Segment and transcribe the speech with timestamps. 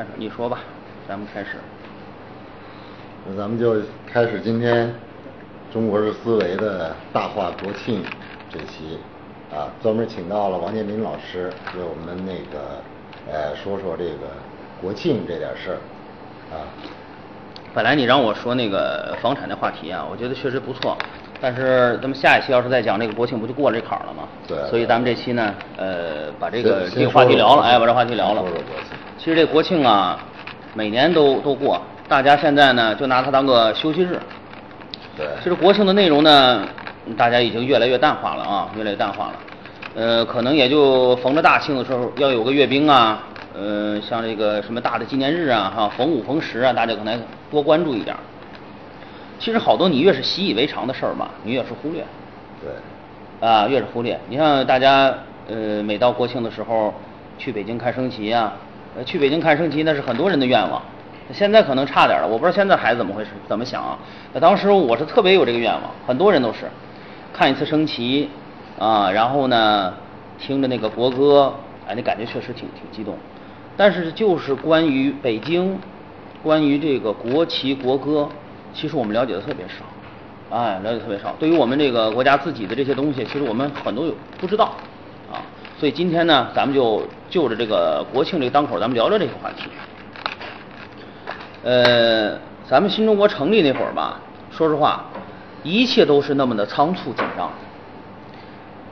[0.00, 0.60] 开始，你说吧，
[1.06, 1.58] 咱们开始。
[3.28, 3.76] 那咱们就
[4.10, 4.90] 开始今天
[5.70, 8.02] 中国式思维的大话国庆
[8.48, 8.98] 这期
[9.54, 12.80] 啊，专门请到了王建民老师为我们那个
[13.30, 14.28] 呃说说这个
[14.80, 15.76] 国庆这点事儿
[16.56, 16.64] 啊。
[17.74, 20.96] 本来你让我说那个房产的话题啊，我觉得确实不错。
[21.42, 24.26] 但是咱们下一期要是再讲这个国庆，不就过了这坎儿了吗？
[24.48, 28.96] 对所以咱们这期呢，呃，把这个这个话题聊了，哎，把这话题聊了说说国庆。
[29.22, 30.18] 其实这国庆啊，
[30.72, 34.18] 每年都都过，大家现在呢就拿它当个休息日。
[35.14, 35.26] 对。
[35.42, 36.66] 其实国庆的内容呢，
[37.18, 39.32] 大家已经越来越淡化了啊，越来越淡化了。
[39.94, 43.22] 呃，可能也就逢着大庆的时候要有个阅兵啊，
[43.54, 48.16] 呃，像这个什么大的纪念日啊，哈，逢五逢十啊，大家可能多关注一点。
[49.38, 52.02] 其实好多你越是习以为常的事儿吧，你越是忽略。
[52.62, 53.46] 对。
[53.46, 54.18] 啊，越是忽略。
[54.30, 55.12] 你像大家
[55.46, 56.94] 呃，每到国庆的时候
[57.36, 58.54] 去北京看升旗啊，
[58.96, 60.82] 呃，去北京看升旗那是很多人的愿望。
[61.32, 63.96] 现在可能差点了，我不知道现在孩子怎么回事，怎么想啊？
[64.32, 66.68] 那当时我是特别有这个愿望，很多人都是
[67.32, 68.28] 看一次升旗
[68.76, 69.94] 啊，然后呢
[70.40, 71.54] 听着那个国歌，
[71.86, 73.16] 哎，那感觉确实挺挺激动。
[73.76, 75.78] 但是就是关于北京，
[76.42, 78.28] 关于这个国旗国歌，
[78.74, 79.84] 其实我们了解的特别少。
[80.50, 81.32] 哎，了解特别少。
[81.38, 84.74] 对于我们这个国家自己的这些东西，其实我们很多有不知道。
[85.80, 89.64] 所以今天呢，咱们就就着这个国庆这个当口，咱们聊聊这个话题。
[91.64, 95.06] 呃，咱们新中国成立那会儿吧，说实话，
[95.62, 97.50] 一切都是那么的仓促紧张。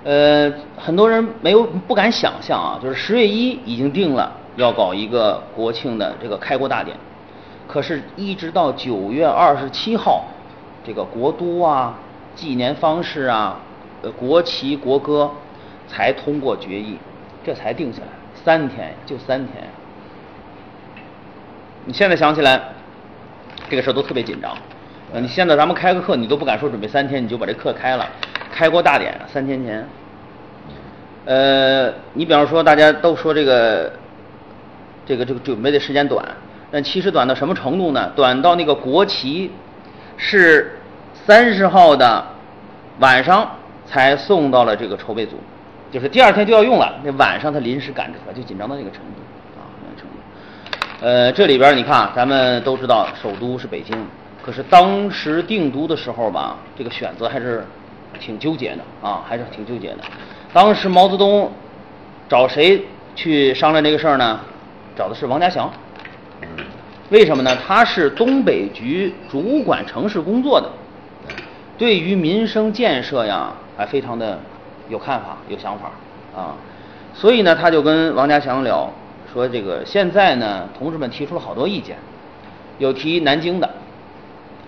[0.05, 6.97] 呃，很多人没有不敢想象啊，就是十月一已经定了要搞一个国庆的这个开国大典，
[7.67, 10.25] 可是，一直到九月二十七号。
[10.83, 11.99] 这个国都啊，
[12.35, 13.59] 纪年方式啊，
[14.01, 15.31] 呃，国旗国歌
[15.89, 16.99] 才通过决议，
[17.45, 18.09] 这才定下来，
[18.45, 19.65] 三天就三天。
[21.85, 22.61] 你现在想起来，
[23.69, 24.57] 这个事儿都特别紧张。
[25.13, 28.07] 呃，你现在咱们开个课，你都不敢说准备三天，你就把这课开了。
[28.53, 29.89] 开国大典三天前，
[31.25, 33.93] 呃，你比方说大家都说这个，
[35.07, 36.25] 这个这个准备的时间短，
[36.71, 38.13] 但其实短到什么程度呢？
[38.15, 39.51] 短到那个国旗
[40.17, 40.75] 是。
[41.27, 42.25] 三十号的
[43.01, 43.51] 晚上
[43.85, 45.37] 才送到了这个筹备组，
[45.91, 47.01] 就是第二天就要用了。
[47.03, 50.17] 那晚上他临时赶出来，就紧张到那个程度啊，那个程度。
[51.01, 53.97] 呃，这里边你看，咱们都知道首都是北京，
[54.43, 57.65] 可是当时定都的时候吧，这个选择还是
[58.19, 59.99] 挺纠结的啊，还是挺纠结的。
[60.53, 61.51] 当时毛泽东
[62.29, 62.85] 找谁
[63.15, 64.41] 去商量这个事儿呢？
[64.97, 65.71] 找的是王家祥。
[67.11, 67.57] 为什么呢？
[67.67, 70.69] 他是东北局主管城市工作的。
[71.79, 74.39] 对于民生建设呀，还非常的
[74.89, 75.91] 有看法、有想法
[76.37, 76.55] 啊，
[77.15, 78.91] 所以呢，他就跟王家祥聊，
[79.33, 81.97] 说这个现在呢，同志们提出了好多意见，
[82.79, 83.69] 有提南京的，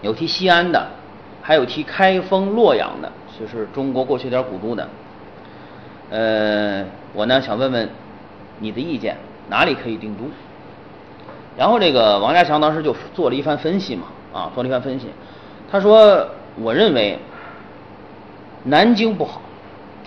[0.03, 0.87] 有提西安的，
[1.43, 4.89] 还有提开封、洛阳的，就是中国过去点古都的。
[6.11, 7.89] 呃，我呢想问问
[8.59, 9.17] 你的意见，
[9.49, 10.25] 哪里可以定都？
[11.57, 15.07] 然后这个王家祥当时就做了一番分析嘛，啊，做了一番分析，
[15.71, 16.29] 他说。
[16.61, 17.17] 我认为
[18.65, 19.41] 南京不好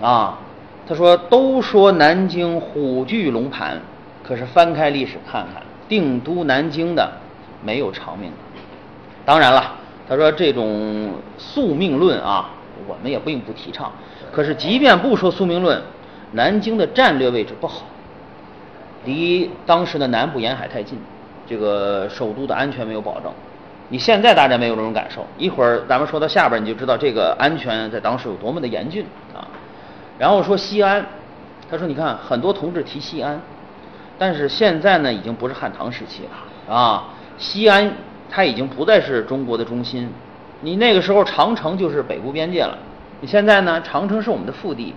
[0.01, 0.39] 啊。
[0.85, 3.79] 他说：“都说南京虎踞龙盘，
[4.21, 7.09] 可是翻开历史看看，定都南京的
[7.63, 8.37] 没有长命的。
[9.23, 9.75] 当然了，
[10.09, 12.49] 他说这种宿命论啊，
[12.85, 13.89] 我们也并不提倡。
[14.29, 15.81] 可是即便不说宿命论，
[16.33, 17.85] 南京的战略位置不好，
[19.05, 20.99] 离当时的南部沿海太近，
[21.47, 23.31] 这个首都的安全没有保证。”
[23.87, 29.47] 你现在大家没有这种感受，一会儿咱们说到下边你就知道这个安全在当时有多么的严峻啊。
[30.18, 31.06] 然后说西安，
[31.69, 33.41] 他说你看很多同志提西安，
[34.18, 37.91] 但是现在呢已经不是汉唐时期了啊，西安
[38.29, 40.09] 它已经不再是中国的中心，
[40.62, 42.78] 你那个时候长城就是北部边界了，
[43.22, 44.94] 你现在呢长城是我们的腹地，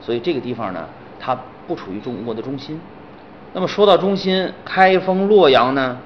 [0.00, 0.86] 所以这个地方呢
[1.18, 1.36] 它
[1.66, 2.80] 不处于中国的中心。
[3.52, 5.98] 那么说到中心，开封、洛阳呢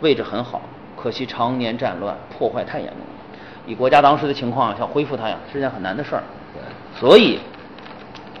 [0.00, 0.62] 位置很好。
[0.96, 3.40] 可惜常年战乱，破坏太严重了。
[3.66, 6.22] 以国家当时的情况，想恢复它呀，是件很难的事儿。
[6.98, 7.38] 所以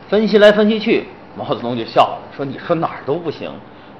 [0.08, 1.04] 分析来分析去，
[1.36, 3.50] 毛泽东就笑了，说：“你说哪儿都不行，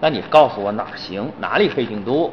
[0.01, 2.33] 那你告诉我哪儿行，哪里可以定都？”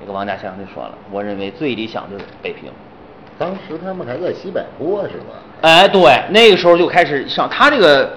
[0.00, 2.70] 这个王家祥就说了：“我认为最理想就是北平。”
[3.38, 5.34] 当时他们还在西柏坡是吧？
[5.62, 8.12] 哎，对，那个时候就开始上他这个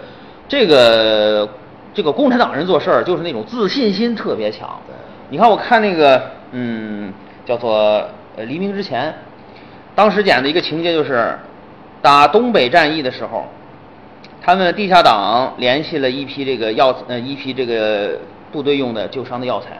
[0.47, 1.47] 这个
[1.93, 4.69] 这个共产党人做事儿，就是那种自信心特别强。
[5.29, 6.21] 你看，我看那个。
[6.55, 7.11] 嗯，
[7.47, 9.11] 叫做呃黎明之前，
[9.95, 11.35] 当时讲的一个情节就是，
[11.99, 13.47] 打东北战役的时候，
[14.45, 18.19] 他们地下党联系了一批这个药呃一批这个
[18.51, 19.80] 部队用的救伤的药材，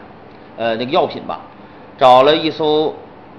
[0.56, 1.40] 呃那个药品吧，
[1.98, 2.94] 找了一艘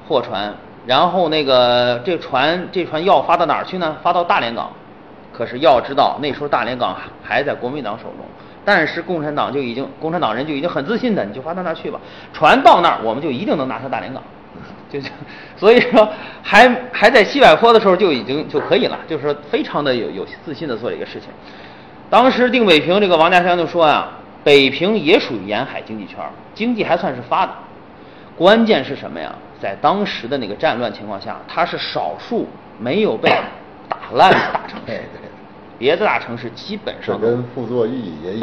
[0.07, 0.53] 货船，
[0.85, 3.97] 然后那个这船这船药发到哪儿去呢？
[4.03, 4.69] 发到大连港。
[5.33, 8.19] 可是要知道那时候大连港还在国民党手中，
[8.63, 11.99] 但是共产党就已经共产党人就已经很自信的，你就发到那儿去吧，
[12.33, 14.21] 船到那儿我们就一定能拿下大连港。
[14.89, 15.09] 就就
[15.57, 16.07] 所以说
[16.43, 21.29] 还还在西柏坡的时候就已经就可以了，就是说非常的有有自信的做这个事情。
[22.09, 24.11] 当时定北平，这个王家祥就说啊，
[24.43, 26.17] 北平也属于沿海经济圈，
[26.53, 27.55] 经济还算是发达。
[28.37, 29.33] 关键是什么呀？
[29.61, 32.47] 在当时的那个战乱情况下，它是少数
[32.77, 33.29] 没有被
[33.89, 35.01] 打烂的大城市。
[35.77, 38.33] 别的大城市基本上跟傅作义也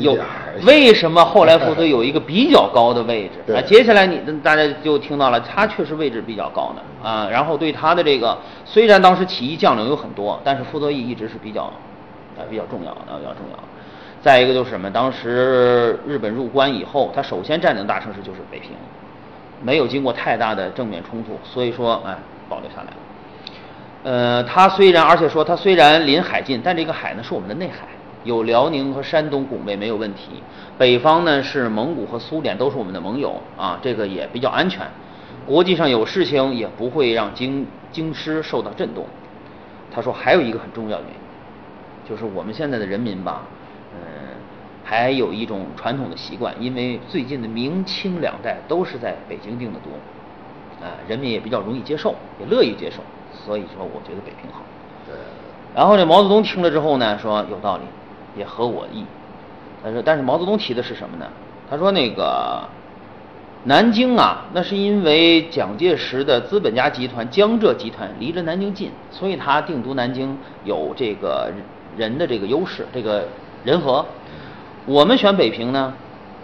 [0.00, 0.24] 有一点
[0.66, 3.52] 为什么后来傅作义有一个比较高的位置？
[3.54, 7.28] 啊，接下来你大家就听到了，他确实位置比较高的啊。
[7.30, 13.58] 然后对他的这个，虽然当时起义将领有很多，但是傅作义一直是比较啊比较重要的，比较重要。
[14.20, 14.90] 再一个就是什么？
[14.90, 18.72] 当时日本入关以后，他首先占领大城市就是北平，
[19.62, 22.16] 没有经过太大的正面冲突，所以说哎
[22.48, 22.96] 保留下来了。
[24.02, 27.86] 呃，它虽然，而且说它虽然临海近，但这个海呢是我们的内海，
[28.24, 30.42] 有辽宁和山东拱卫没有问题。
[30.78, 34.86] 北方呢是蒙古和苏联都是我们的盟友啊，这个也比较安全。
[35.46, 39.04] 国际上有事情也不会让京京师受到震动。
[39.92, 43.42] 他说还有一个很重要的原因，就是我们现在的人民吧，
[43.92, 44.00] 嗯，
[44.82, 49.90] 还有一种传统的习惯，因为最近的明清两代都是在北京定的都，
[50.82, 53.02] 啊，人民也比较容易接受，也乐意接受。
[53.32, 54.62] 所以说，我觉得北平好。
[55.06, 55.14] 对。
[55.74, 57.82] 然后呢，毛泽东听了之后呢，说有道理，
[58.36, 59.04] 也合我意。
[59.82, 61.26] 他说，但是毛泽东提的是什么呢？
[61.70, 62.62] 他说那个
[63.64, 71.50] 南京啊，那是因为蒋介石的资本家集团江浙集团离着南京近，所以他定都南京有这个
[71.96, 73.28] 人的这个优势，这个
[73.64, 74.04] 人和。
[74.86, 75.94] 我们选北平呢，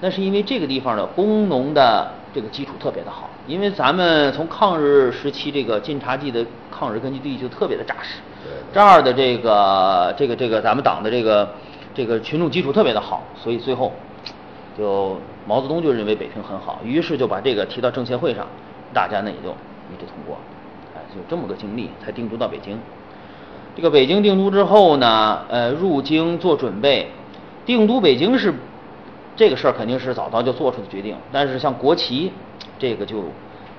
[0.01, 3.29] 那是因为这个地方的工农的这个基础特别的好。
[3.47, 6.45] 因为咱们从抗日时期这个晋察冀的
[6.77, 8.21] 抗日根据地就特别的扎实，
[8.73, 11.49] 这儿的这个这个这个咱们党的这个
[11.95, 13.93] 这个群众基础特别的好，所以最后
[14.77, 18.47] 就毛泽东就认为北平很好，于是就把这个提到政协会上，
[18.93, 19.51] 大家呢也就
[19.91, 20.37] 一致通过，
[20.95, 22.79] 哎，就这么个经历才定都到北京。
[23.75, 27.09] 这个北京定都之后呢，呃，入京做准备，
[27.65, 28.53] 定都北京是
[29.35, 32.33] 这个事儿肯定是早早就做出的决定，但是像国旗。
[32.79, 33.25] 这个就，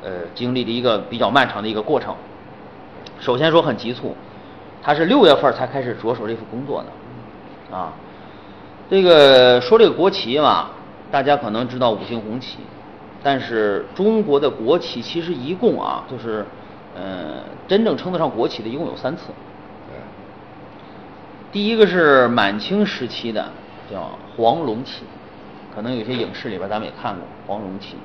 [0.02, 2.16] 呃，经历了一个比较漫长的一个过程。
[3.20, 4.16] 首先说很急促，
[4.82, 7.94] 他是六月份才开始着手这份工作的，啊，
[8.90, 10.70] 这个说这个国旗嘛，
[11.12, 12.58] 大家可能知道五星红旗，
[13.24, 16.46] 但是中国的国旗其实一共啊，就是，
[16.96, 19.24] 呃，真正称得上国旗的一共有三次。
[21.52, 23.50] 第一个是满清时期的，
[23.90, 25.04] 叫黄龙旗。
[25.74, 27.96] 可能有些影视里边咱们也看过黄龙旗，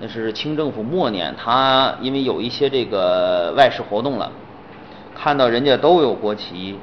[0.00, 4.30] 那是清政府末年，他因为有一些这个外事活动了，
[5.18, 6.78] 看到人家都有国旗，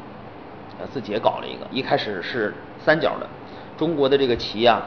[0.80, 1.68] 呃，自己也搞了一个。
[1.72, 2.54] 一开始是
[2.84, 3.28] 三角的，
[3.78, 4.82] 中国的这个旗啊，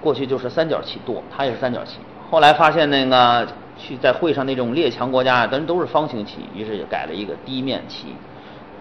[0.00, 1.98] 过去就是三角旗多，它也是三角旗。
[2.30, 3.46] 后来发现那个
[3.76, 8.06] 去在会上那种列强国家啊，咱都是方形旗，于是就改了一个低面旗，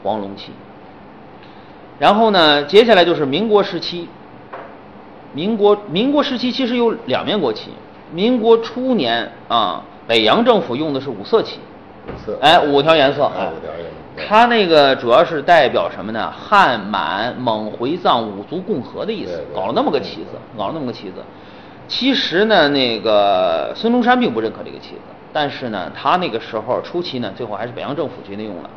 [0.04, 0.52] 黄龙旗。
[2.00, 4.08] 然后呢，接下来就是民国时期。
[5.34, 7.70] 民国民国时期其实有两面国旗。
[8.12, 11.60] 民国初年啊，北洋政府用的是五色旗，
[12.18, 14.26] 色，哎，五条颜色，哎，五条颜色。
[14.28, 16.32] 它那个主要是代表什么呢？
[16.32, 21.24] 汉满蒙回藏五族共和的意思，搞了那么个旗子，搞了那么个旗子。
[21.88, 25.02] 其实呢，那个孙中山并不认可这个旗子，
[25.32, 28.70] 但是呢，他那个时候初期呢，最后还是北洋政府决定用了。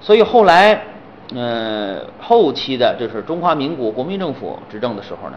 [0.00, 0.82] 所以后来，
[1.34, 5.36] 嗯，后期的就是中华民国国民政府执政的时候呢。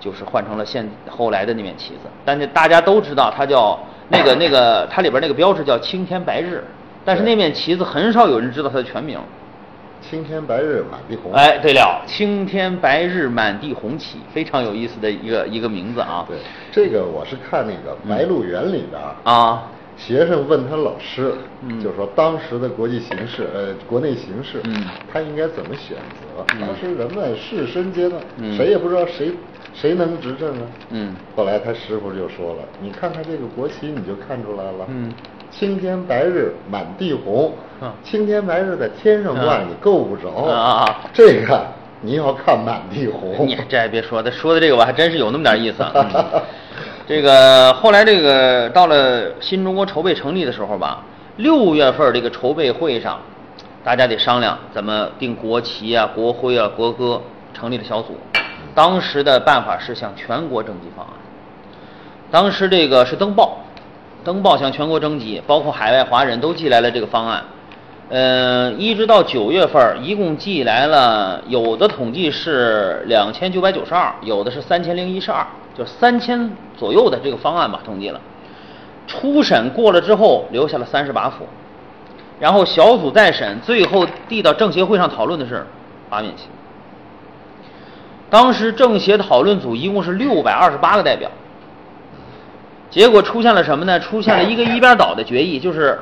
[0.00, 3.78] 就是换成了现后来的那面旗子，但是大家都知道它叫
[4.10, 6.62] 那个那个它里边那个标志叫青天白日，
[7.04, 9.18] 但是那面旗子很少有人知道它的全名。
[10.02, 11.32] 青天白日满地红。
[11.32, 16.24] 哎，对了，青天白日满地红旗，非常有意思的一个一个名字啊。
[16.26, 16.38] 对，
[16.72, 21.34] 这个我是看那个《白鹿原》里边啊，学生问他老师，
[21.82, 26.44] 就说当时的国际形势，呃，国内形势，嗯，他应该怎么选择？
[26.58, 28.20] 当时人们士绅阶段，
[28.56, 29.30] 谁也不知道谁。
[29.74, 30.62] 谁能执政啊？
[30.90, 34.86] 嗯，后来他师傅就说了：“你看看这个国旗，你就看出来了。
[34.88, 35.12] 嗯，
[35.50, 37.52] 青天白日满地红。
[38.04, 41.00] 青天白日在天上挂，你够不着啊。
[41.14, 41.66] 这个
[42.02, 43.46] 你要看满地红。
[43.46, 45.82] 你这还别说，他说的这个我还真是有那么点意思。
[47.08, 51.02] 这个后来这个到了新中国筹备成立的时候吧，
[51.38, 53.18] 六月份这个筹备会上，
[53.82, 57.20] 大家得商量怎么定国旗啊、国徽啊、国歌，
[57.54, 58.16] 成立了小组。
[58.74, 61.12] 当时的办法是向全国征集方案，
[62.30, 63.58] 当时这个是登报，
[64.24, 67.42] 登报向全国征集，包括海外华人都寄来了这个方案。
[68.08, 75.46] 呃，一直到九月份，一共寄来了，有的统计是两千九百九十二，有的是三千零一十二，
[75.78, 78.20] 就三千左右的这个方案吧，统计了。
[79.06, 81.46] 初审过了之后，留下了三十八幅，
[82.40, 85.66] 然后小组再审，最后递到政协会上讨论的是
[86.08, 86.44] 八面旗。
[88.30, 91.28] 当时政协讨论组一共是六百二十八个代表，
[92.88, 93.98] 结果出现了什么呢？
[93.98, 95.98] 出现了一个一边倒的决议，就是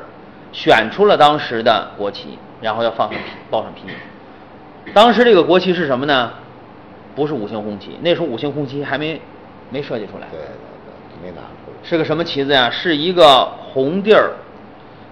[0.53, 3.19] 选出了当时的国旗，然后要放上
[3.51, 3.95] 报上批名。
[4.93, 6.31] 当时这个国旗是什么呢？
[7.17, 9.21] 不是五星红旗，那时候五星红旗还没
[9.71, 10.29] 没设计出来。
[10.31, 11.79] 对对对，没拿出来。
[11.83, 12.71] 是个什么旗子呀？
[12.71, 14.33] 是一个红地儿，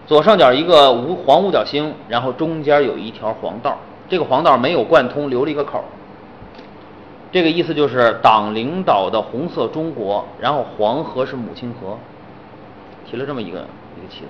[0.06, 5.84] 左上角一个五黄五角星，然后中间有一条黄道，这个黄道没有贯通，留了一个口儿。
[7.32, 11.98] 这个意思就是党领导的红色中国，然后黄河是母亲河，
[13.04, 13.58] 提了这么一个
[13.98, 14.28] 一个旗子。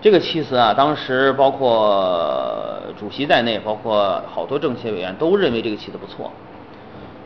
[0.00, 6.30] 这个旗子啊，当时包括主席在内，包括好多政协委员都认为这个旗子不错，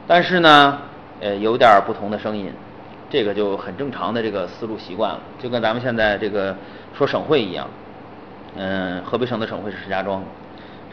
[0.08, 0.78] 但是呢，
[1.20, 2.50] 呃，有点不同的声音，
[3.08, 6.56] 这个就很正常的这个思路习惯了，就跟咱们现在这个
[6.92, 7.68] 说省会一样，
[8.56, 10.20] 嗯，河北省的省会是石家庄，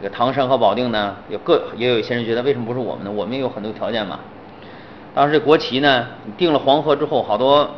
[0.02, 3.12] 这个唐山和保定呢，有各也有一些人觉得为什么不是我们呢？
[3.12, 4.20] 我们也有很多条件嘛。
[5.14, 7.70] 当时这国旗呢，你定了黄河之后，好多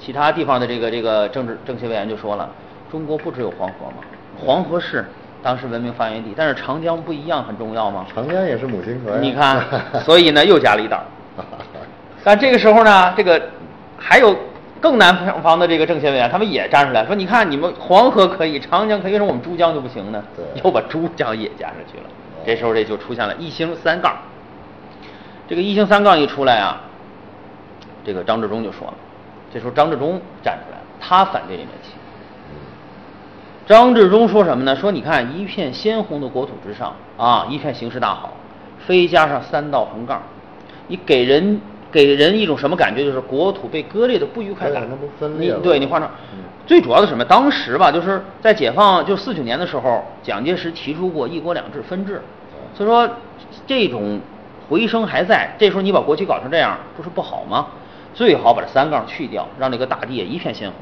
[0.00, 2.48] 其他地方的这个这个政治政协委员就说了，
[2.90, 4.02] 中国不只有黄河嘛，
[4.42, 5.04] 黄河是
[5.42, 8.06] 当时文明发源地，但是长江不一样很重要吗？
[8.14, 9.18] 长江也是母亲河呀。
[9.20, 9.62] 你看，
[10.02, 11.02] 所以呢又加了一道。
[12.24, 13.42] 但这个时候呢，这个
[13.98, 14.34] 还有
[14.82, 22.04] 更南方的这个政协委员，他们也站出来说：“你看，你们黄河可以，长江可以，为什么我们珠江就不行呢？”对又把珠江也加上去了。
[22.44, 24.16] 这时候这就出现了一星三杠。
[25.48, 26.80] 这个一星三杠一出来啊，
[28.04, 28.94] 这个张治中就说了，
[29.54, 31.90] 这时候张治中站出来了，他反对这面旗。
[33.64, 34.74] 张治中说什么呢？
[34.74, 38.32] 说你看一片鲜红的国土之上啊，一片形势大好，
[38.84, 40.20] 非加上三道横杠，
[40.88, 41.60] 你给人
[41.92, 43.04] 给人一种什么感觉？
[43.04, 45.06] 就是国土被割裂的不愉快感那不。
[45.20, 47.24] 分裂对你画上嗯，最主要的是什么？
[47.24, 52.22] 当时吧，就是在解放就四九年的时候，蒋介石提出过一国两制分治，
[52.74, 53.08] 所以说
[53.66, 54.18] 这种
[54.68, 55.54] 回声还在。
[55.58, 57.66] 这时候你把国旗搞成这样，不是不好吗？
[58.14, 60.78] 最好把这三杠去掉，让这个大地也一片鲜红。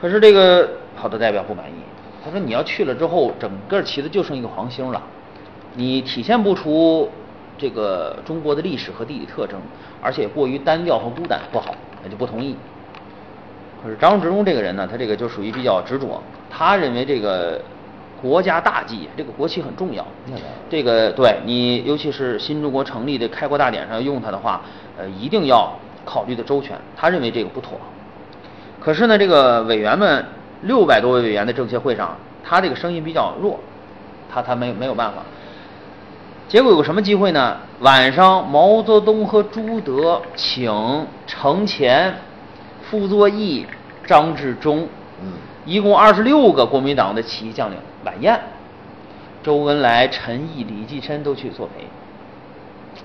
[0.00, 1.74] 可是这个好多代表不满意，
[2.24, 5.02] 他说你要去了之后，整个旗子就剩一个黄星了，
[5.74, 7.10] 你体现不出
[7.58, 9.60] 这个中国的历史和地理特征，
[10.00, 12.56] 而且过于单调和孤单，不好，他就不同意。
[13.82, 17.60] 可是张治中这个人呢，他这个就属于比较执着，他认为这个
[18.20, 20.06] 国家大计，这个国旗很重要。
[20.68, 24.62] 这个对你，尤其是新中国成立的开国大典上用它的话，
[24.96, 25.72] 呃，一定要
[26.04, 26.76] 考虑的周全。
[26.96, 27.78] 他认为这个不妥。
[28.80, 30.24] 可是呢，这个委员们
[30.62, 33.60] 六百多位委员的政协会上，他这个声音比较弱，
[34.28, 35.22] 他他没没有办法。
[36.48, 37.58] 结果有个什么机会呢？
[37.80, 42.14] 晚上毛泽东和朱德请程潜、
[42.88, 43.66] 傅作义、
[44.06, 44.88] 张治中，
[45.22, 45.32] 嗯
[45.66, 48.40] 一共二十六个国民党的起义将领晚宴，
[49.42, 51.86] 周恩来、陈毅、李济深都去作陪。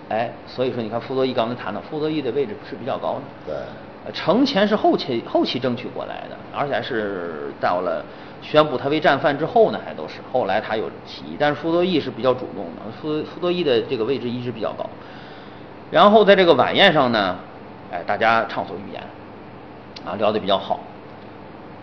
[0.07, 3.21] 哎，所以说你看傅作义刚才谈到，傅作义的位置是比较高的。
[3.45, 3.55] 对，
[4.05, 8.05] 呃，程潜是后期后期争取过来的，而且还是到了
[8.43, 14.85] 宣布他为战犯之后呢，还都是后来他有起义，但是傅作义是比较主动的，傅傅作义的这个位置一直比较高。
[15.89, 17.37] 然后在这个晚宴上呢，
[17.91, 19.01] 哎，大家畅所欲言，
[20.05, 20.81] 啊，聊得比较好。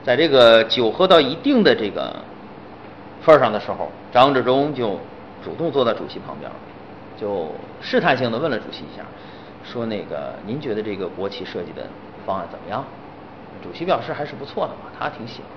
[0.04, 2.14] 在这个酒喝到一定的这个
[3.22, 4.98] 份上的时候，张治中就
[5.42, 6.50] 主动坐到主席旁边，
[7.18, 7.48] 就
[7.80, 9.02] 试探性的问了主席一下，
[9.64, 11.86] 说那个您觉得这个国旗设计的
[12.26, 12.84] 方案怎么样？
[13.62, 15.48] 主席表示还是不错的嘛，他挺喜欢，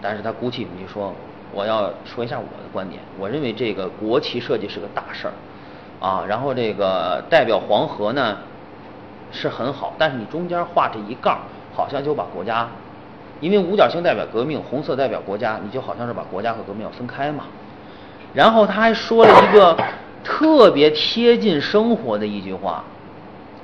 [0.00, 1.14] 但是他鼓起勇气说，
[1.52, 5.32] 我要说一下我的观点，我认为这个国旗设计是个大事儿，
[6.06, 8.38] 啊，然后这个代表黄河呢
[9.32, 11.40] 是很好，但是你中间画这一杠，
[11.74, 12.68] 好像就把国家，
[13.40, 17.44] 因为五角星代表革命，红色代表国家，你就好像是把国家和革命要分开嘛。
[18.34, 19.76] 然后他还说了一个
[20.22, 22.84] 特别贴近生活的一句话，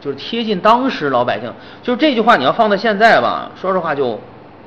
[0.01, 1.53] 就是贴近当时老百姓。
[1.83, 4.19] 就是这句话你要放到现在吧，说实话就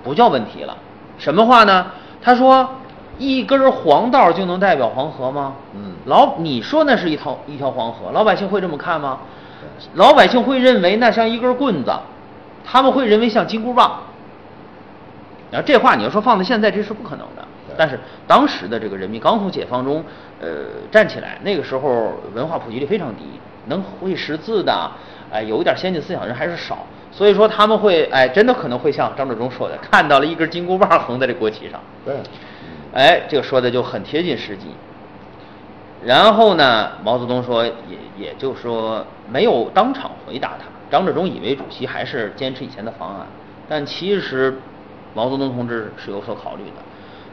[0.03, 0.77] 不叫问题了。
[1.17, 1.87] 什么话呢？
[2.21, 2.69] 他说
[3.17, 5.55] 一根黄道就能代表黄河吗？
[5.75, 9.19] 嗯老你说那是一条一条黄河，老百姓会这么看吗？
[9.95, 11.91] 老百姓会认为那像一根棍子，
[12.63, 14.01] 他们会认为像金箍棒。
[15.49, 17.45] 然后这话你要说放在现在，这是不可能的。
[17.77, 20.03] 但是当时的这个人民刚从解放中
[20.41, 20.47] 呃
[20.91, 23.23] 站起来，那个时候文化普及率非常低，
[23.67, 24.91] 能会识字的，
[25.31, 26.85] 哎、有一点先进思想人还是少，
[27.17, 31.79] 所以说他们会哎，真的可能会像张治中说的，看到了一根金箍棒横在这国旗上。
[32.05, 32.15] 对，
[32.93, 34.67] 哎，这个说的就很贴近实际。
[36.05, 37.73] 然后呢，毛泽东说，也
[38.15, 40.65] 也就是说没有当场回答他。
[40.91, 43.25] 张治中以为主席还是坚持以前的方案，
[43.67, 44.59] 但其实
[45.15, 46.83] 毛泽东同志是有所考虑的。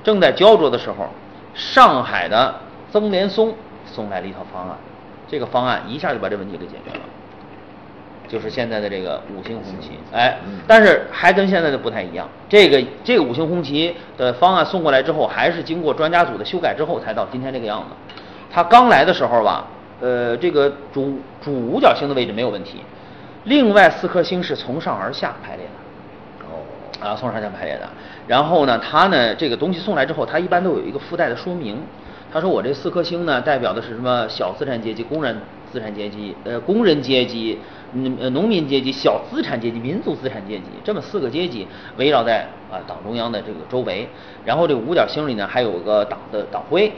[0.02, 1.10] 正在焦灼的时候，
[1.52, 2.54] 上海的
[2.90, 4.78] 曾联松送来了一套方案，
[5.28, 7.04] 这个方案一下就把这问题给解决了，
[8.34, 9.92] 就是现在的这个五星红旗。
[10.12, 10.36] 哎，
[10.66, 12.28] 但是还跟现在的不太一样。
[12.48, 17.94] 这个这个五星红旗的方案送过来之后，还是经过专家组的修改之后才到今天这个样子。
[18.50, 19.66] 他刚来的时候吧，
[20.00, 22.82] 呃，这个主主五角星的位置没有问题，
[23.44, 26.58] 另外四颗星是从上而下排列的，哦，
[27.00, 27.88] 啊，从上而下排列的。
[28.26, 31.80] 然后呢，他呢这个东西送来之后，他一般都有一个附带的说明。
[32.32, 34.26] 他说我这四颗星呢，代表的是什么？
[34.28, 35.36] 小资产阶级、工人
[35.74, 37.58] 资产阶级、呃工人阶级、
[37.94, 41.66] 嗯农民阶级、小资产阶级、民族资产阶级，这么四个阶级
[41.96, 44.08] 围绕在啊党中央的这个周围。
[44.44, 46.92] 然后这五角星里呢，还有个党的党徽。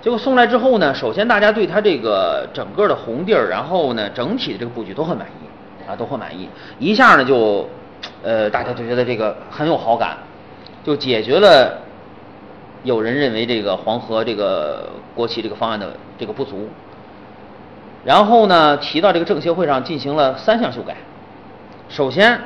[0.00, 6.48] 结果送来之后呢，首先大家对他这个整个的红地儿，然后呢整体的这个布局都很满意，啊都很满意，
[6.78, 7.68] 一下呢就，
[8.22, 10.16] 呃大家就觉得这个很有好感，
[10.82, 11.78] 就解决了
[12.82, 16.66] 有人认为这个黄河这个国旗这个方案的这个不足。
[18.04, 20.96] 然后呢提到这个政协会上进行了三项修改，
[21.88, 22.40] 首先，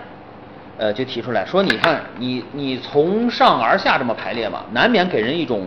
[0.78, 5.66] 呃就提出来说，你看你你从上而下这么排列嘛，难免给人一种。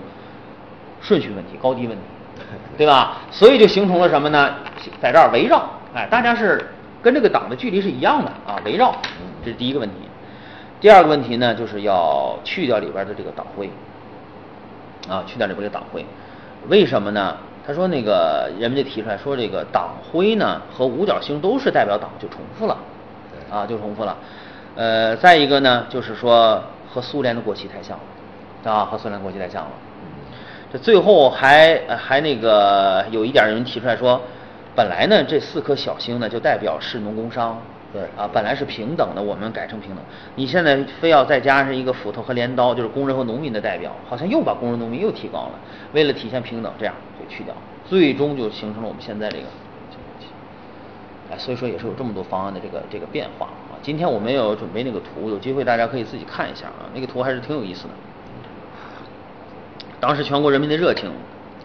[0.99, 2.03] 顺序问题、高低问题，
[2.75, 3.19] 对吧？
[3.29, 4.55] 所以就形成了什么呢？
[4.99, 5.63] 在这儿围绕，
[5.93, 6.71] 哎，大家是
[7.03, 8.93] 跟这个党的距离是一样的啊，围绕，
[9.45, 9.95] 这是第一个问题。
[10.81, 13.69] 第二个问题呢，就是要去掉里边的这个党徽，
[15.07, 16.03] 啊，去掉里边的党徽。
[16.67, 17.37] 为什么呢？
[17.67, 22.77] 他说那个人们就提出来说，这个党徽呢和五角星都是代表党，就重复了，
[23.51, 24.15] 啊，就重复了。
[24.77, 27.97] 呃，再一个呢，就是说和苏联的国旗太像
[28.63, 29.71] 了，啊，和苏联国旗太像了。
[30.71, 34.21] 这最后还还那个有一点人提出来说，
[34.73, 37.61] 本来呢这四颗小星呢就代表是农工商，
[37.93, 40.03] 对啊本来是平等的，我们改成平等，
[40.35, 45.51] 你现在非要再加上一个斧头和镰刀，就是工人和农民的代表，好像又把工人农民又提高了。
[45.93, 47.53] 为了体现平等，这样就去掉，
[47.85, 49.43] 最终就形成了我们现在这个。
[51.31, 53.75] 哎，所以说也是有这么多方案的这个这个变化啊。
[53.81, 57.89] 今天我们有准备那个图，有机会大家可以自己看一下啊，那个图还是挺有意思的。
[59.99, 61.11] 当时全国人民的热情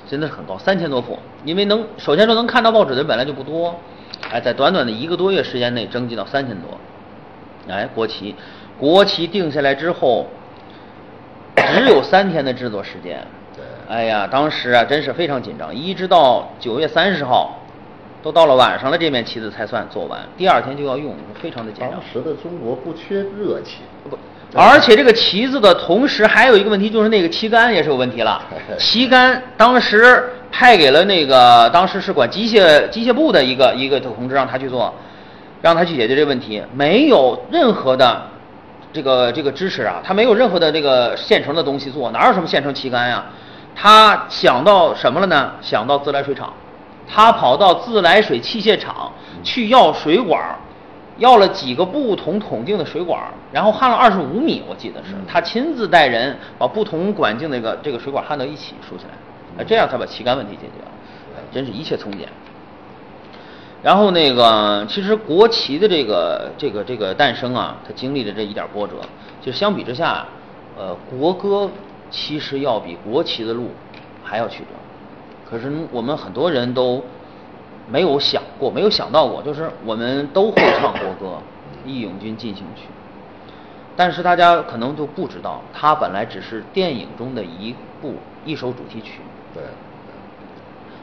[0.08, 3.78] 真的是很高，三千多幅，因为能首先说能看到报纸的本来就不多，
[4.32, 6.80] 哎，在短短的一个多月时间内征集到三千多，
[7.68, 8.34] 哎，国旗，
[8.78, 10.26] 国旗定下来之后，
[11.54, 17.58] 只有三天的制作时间，对，哎呀，当时啊真是非常紧张，一直到九月三十号，
[18.22, 21.90] 都到了晚上了，这面旗子才算做完，第二天就要用，非常的紧张。
[21.90, 23.80] 当时的中国不缺热情。
[24.08, 24.16] 不。
[24.54, 28.42] 而且这个旗子的同时还有一个问题，就是那个旗杆也是有问题了。
[28.78, 34.94] 旗杆当时派给了那个当时是管机械机械部的一个一个同志，让他去做，
[35.62, 38.22] 让他去解决这个问题，没有任何的
[38.92, 43.24] 这个这个支持啊，他没有任何的这个现成的东西做，哪有什么现成旗杆呀？
[43.74, 45.52] 他想到什么了呢？
[45.62, 46.52] 想到自来水厂，
[47.08, 49.10] 他跑到自来水器械厂
[49.42, 50.38] 去要水管。
[51.22, 59.04] 要了几个不同筒径的水管，然后焊了二十五米，我记得是他亲自带人把不同管径那个这个水管焊到一起竖起
[59.56, 60.90] 来，这样才把旗杆问题解决了，
[61.52, 62.28] 真是一切从简。
[63.84, 68.94] 然后那个其实国旗的这个这个这个诞生啊，它经历了这一点波折，
[69.40, 70.26] 就相比之下，
[70.76, 71.70] 呃，国歌
[72.10, 73.70] 其实要比国旗的路
[74.24, 74.70] 还要曲折，
[75.48, 77.00] 可是我们很多人都。
[77.90, 81.36] 没有想过，没有想到过，就是我们都会唱国歌
[81.88, 82.84] 《义勇军进行曲》，
[83.96, 88.14] 但是大家可能就不知道，它本来只是电影中的一部
[88.44, 89.20] 一首主题曲。
[89.52, 89.62] 对。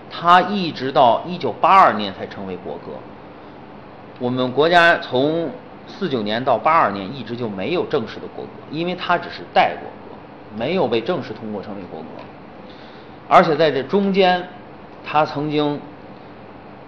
[0.09, 2.93] 它一直到一九八二年才成为国歌。
[4.17, 5.51] 我们国家从
[5.87, 10.17] 四九年到八二年一直就没有正式的国歌，因为它只是代国歌，
[10.57, 12.07] 没有被正式通过成为国歌。
[13.27, 14.47] 而且在这中间，
[15.05, 15.79] 它曾经。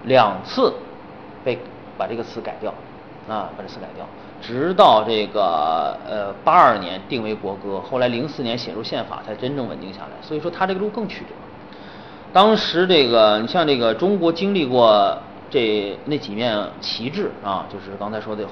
[0.06, 0.74] 两次
[1.44, 1.60] 被
[1.98, 2.74] 把这个词改掉，
[3.30, 4.06] 啊，把这词改掉，
[4.42, 10.10] 直到这个呃八二年定为国歌，后来零四年写入宪法才真正稳定下来。
[10.22, 11.36] 所以说它这个路更曲折。
[12.34, 15.18] 当时这个你像这个中国经历过
[15.50, 18.46] 这那几面旗帜啊，就是刚才说的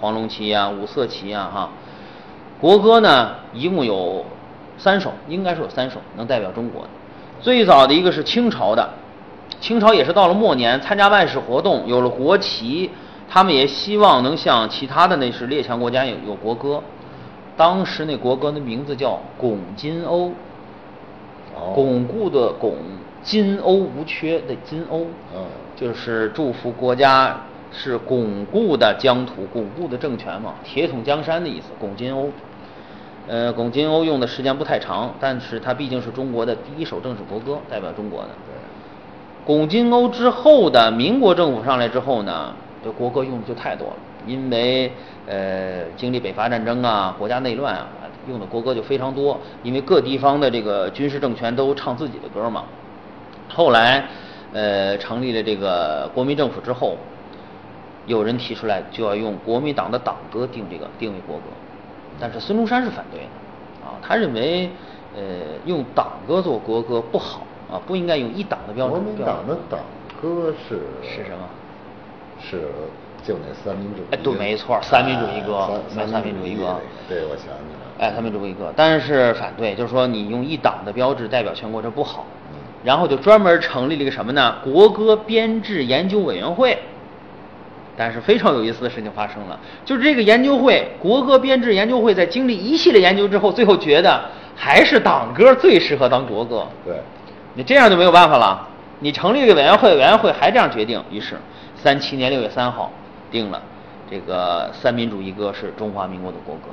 [0.00, 1.70] 黄龙旗啊、五色旗啊哈。
[2.58, 4.24] 国歌呢一共有
[4.78, 6.88] 三首，应该是有三首能代表中国的。
[7.42, 8.88] 最早的一个是清朝的。
[9.60, 12.90] 清朝也是到了末年，参加外事活动，有了国旗，
[13.28, 16.82] 他们也希望能像其他的那是列强国家有有国歌。
[17.56, 20.08] 当时那国歌的名字叫《巩金瓯》，
[21.54, 22.74] 哦巩固的巩，
[23.22, 25.42] 金瓯无缺的金瓯，嗯
[25.74, 27.40] 就是祝福国家
[27.72, 31.68] 是巩固的疆土、巩固的政权嘛，铁桶江山的意思。
[31.80, 32.28] 巩金瓯，
[33.26, 38.28] 呃，巩金瓯用的时间不太长，但是它毕竟是中国的第一首正式国歌，代表中国的。
[39.46, 44.90] 拱，金瓯之后的民国政府上来之后呢，这国歌用的就太多了，因为
[45.24, 47.86] 呃经历北伐战争啊、国家内乱啊，
[48.28, 49.38] 用的国歌就非常多。
[49.62, 52.64] 因为各地方的这个军事政权都唱自己的歌嘛。
[53.48, 54.04] 后来
[54.52, 56.96] 呃成立了这个国民政府之后，
[58.06, 61.44] 有人提出来就要用国民党的党歌定这个定为国歌，
[62.18, 63.26] 但是孙中山是反对的
[63.86, 64.68] 啊，他认为
[65.14, 65.22] 呃
[65.66, 69.02] 用党歌做国歌不好啊，不应该用一党的标准。
[69.02, 69.80] 国民党的党
[70.20, 71.48] 歌是是什么？
[72.40, 72.68] 是
[73.26, 74.04] 就那三民主义。
[74.10, 76.76] 哎对没错三民主义歌哎三三民主义歌
[77.08, 78.10] 对，我想起来了。
[78.10, 82.26] 哎，他们这么一个，但是反对，就是说你用一党的标志代表全国，这不好。
[82.50, 84.56] 嗯然后就专门成立了一个什么呢？
[84.62, 86.78] 国歌编制研究委员会。
[87.98, 94.20] 但是非常有意思的事情发生了，就是这个研究会，国歌编制研究会在经历一系列研究之后，最后觉得
[94.54, 96.66] 还是党歌最适合当国歌。
[96.84, 96.96] 对，
[97.56, 98.68] 你这样就没有办法了。
[99.00, 101.36] 你成立一个委员会，委员会还这样决定，于是
[101.74, 102.90] 三七年六月三号
[103.30, 103.60] 定了
[104.10, 106.68] 这个三民主义歌是中华民国的国歌。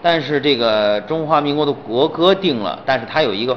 [0.00, 3.56] 但是这个中华民国的国歌定了，但是它有一个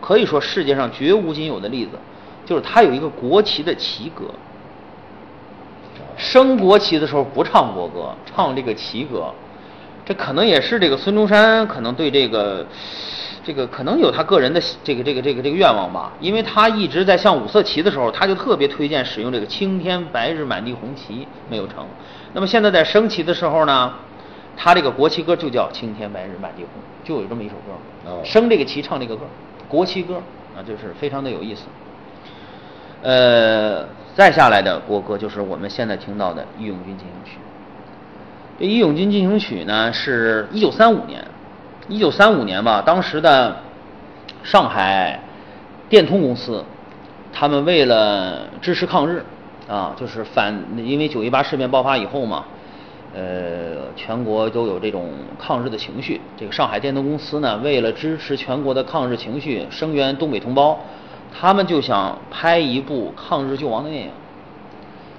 [0.00, 1.92] 可以说世界上绝无仅有的例子，
[2.46, 4.26] 就是它有一个国旗的旗歌。
[6.16, 9.32] 升国旗的时候不唱国歌，唱这个旗歌，
[10.04, 12.66] 这可能也是这个孙中山可能对这个
[13.42, 21.86] 这个可能有他个人的这个这个这个这个愿望吧，因为他一直在向五色旗的时候，他就特别推荐使用这个青天白日满地红旗，没有成。
[22.34, 23.94] 那么现在在升旗的时候呢，
[24.56, 29.22] 他这个国旗歌就叫青天白日满地红，就有这么一首歌，升这个旗唱这个歌，
[29.68, 30.16] 国旗歌
[30.54, 31.62] 啊，就是非常的有意思。
[33.02, 37.38] 呃，再下来的国歌就是我们现在听到的《义勇军进行曲》。
[38.58, 41.24] 这《义勇军进行曲》呢，是一九三五年，
[41.90, 43.56] 一九三五年吧，当时的
[44.44, 45.20] 上海
[45.88, 46.64] 电通公司，
[47.32, 49.24] 他们为了支持抗日
[49.68, 52.44] 啊，就是反，因为九一八事变爆发以后嘛，
[53.12, 56.20] 呃，全国都有这种抗日的情绪。
[56.36, 60.78] 这个上海电通公司呢，为了支持全国的抗日情绪，声援东北同胞，
[61.36, 64.10] 他们就想拍一部抗日救亡的电影。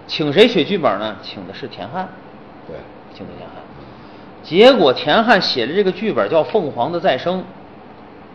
[0.08, 1.18] 请谁写剧本呢？
[1.22, 2.08] 请的是田汉，
[2.66, 2.78] 对，
[3.14, 3.61] 请的田汉。
[4.44, 7.40] 结果田汉写的这个剧本叫《凤凰的再生》，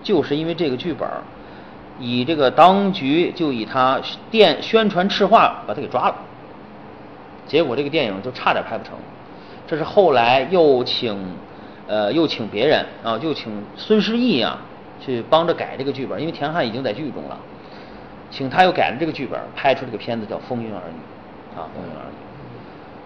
[0.03, 1.09] 就是因为这个剧本，
[1.99, 6.14] 以这个当局就以他电宣传赤化把他给抓了。
[7.47, 8.95] 结果这个电影就差点拍不成。
[9.66, 11.19] 这是后来又请
[11.88, 14.59] 呃又请别人啊，又请孙师义啊
[15.05, 17.37] 去帮着改这个剧本，因为田汉已经在剧中了，
[18.31, 22.16] 请他又改了这个剧本，拍出这个片子叫《风云儿女》啊，《风云儿女》。《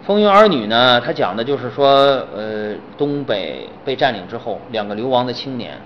[0.06, 1.86] 风云儿女》呢，它讲的就是说，
[2.34, 5.78] 呃，东北被占领之后，两个流亡的青年，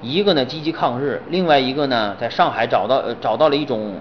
[0.00, 3.94] 一个呢积极抗日，另外一个呢在上海找到呃找到了一种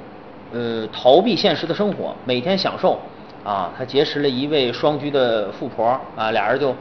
[0.53, 2.99] 呃逃避现实的生活，每天享受
[3.43, 3.71] 啊。
[3.75, 6.73] 他结识了一位双居的富婆啊，俩人就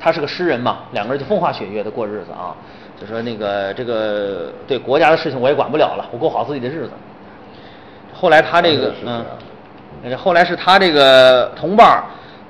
[0.00, 2.54] 他是个诗人嘛，两个人就风花雪月的过日子啊。
[3.00, 6.90] 就说那个这个对国家的事情我也管不了了，我过好自己的日子。
[8.12, 9.24] 后来他这个嗯。
[10.14, 12.04] 后来是他这个同伴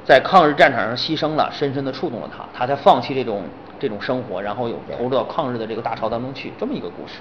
[0.05, 3.45] 在抗日战场上牺牲了，深深的触动了他，他才放弃这种
[3.79, 7.15] 这种生活，然后又投入到抗日的这个大潮当中去，这么一个故事。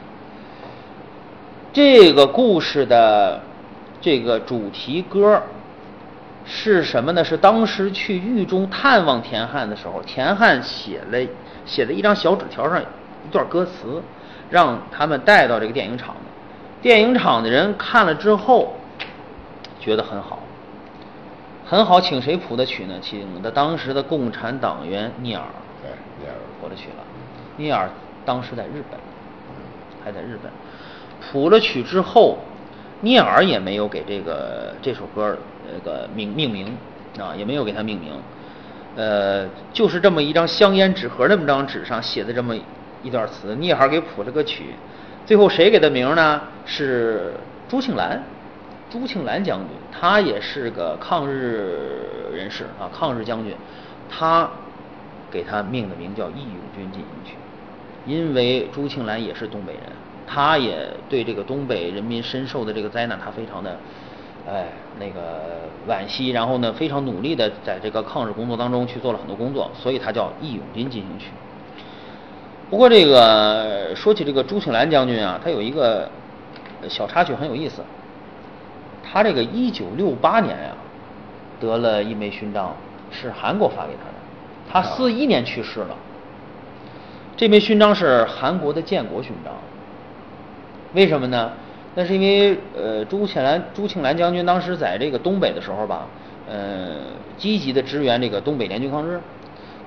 [1.71, 3.39] 这个故事的
[4.02, 5.41] 这个主题歌
[6.45, 7.24] 是什么呢？
[7.24, 11.19] 是当时去狱中探望田汉的时候，田汉写了
[11.65, 12.86] 写的一张小纸条上一
[13.32, 14.02] 段歌词，
[14.50, 16.15] 让他们带到这个电影厂。
[16.82, 18.74] 电影厂的人看了之后。
[19.86, 20.39] 觉得很好，
[21.63, 22.95] 很好，请谁谱的曲呢？
[23.00, 25.45] 请的当时的共产党员聂耳，
[25.84, 27.04] 对，聂耳谱了曲了。
[27.58, 27.88] 聂耳
[28.26, 29.00] 当时在日本，
[30.04, 30.52] 还在日本，
[31.21, 32.39] 谱了曲之后，
[33.02, 35.38] 聂耳也没有给这个这首歌
[35.71, 36.76] 那个命命名
[37.19, 38.12] 啊，也没有给它命名，
[38.95, 42.56] 呃，就是这么一张香烟纸盒那么张纸上写的这么
[43.04, 44.74] 一段词，聂耳给谱了个曲，
[45.28, 46.41] 最后谁给的名呢？
[46.65, 47.36] 是
[47.69, 48.24] 朱庆澜。
[48.89, 51.78] 朱庆澜将军，他也是个抗日
[52.34, 53.54] 人士啊，抗日将军，
[54.10, 54.50] 他
[55.32, 57.34] 给他命的名叫《义勇军进行曲》，
[58.06, 59.82] 因为朱庆澜也是东北人，
[60.28, 63.76] 他也对这个东北人民深受的这个灾难，他非常的
[64.48, 64.67] 哎，
[65.00, 71.26] 那个惋惜，然后呢，非常努力的在这个抗日工作当中去做了很多工作，所以他叫《义勇军进行曲》。
[72.69, 76.10] 不过这个说起这个朱庆澜将军啊，他有一个
[76.88, 77.82] 小插曲很有意思。
[79.15, 80.75] 他这个一九六八年呀，
[81.58, 82.75] 得了一枚勋章，
[83.10, 84.15] 是韩国发给他的。
[84.69, 85.95] 他四一年去世了。
[87.38, 89.54] 这枚勋章是韩国的建国勋章。
[90.91, 91.49] 为什么呢？
[91.93, 96.08] 那是因为呃，朱庆澜朱庆澜将军当时在这个东北的时候吧，
[96.49, 96.95] 呃，
[97.38, 99.17] 积极的支援这个东北联军抗日。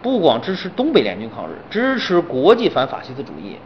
[0.01, 3.57] 不光支持东北联军抗日，支持国际反法西斯主义，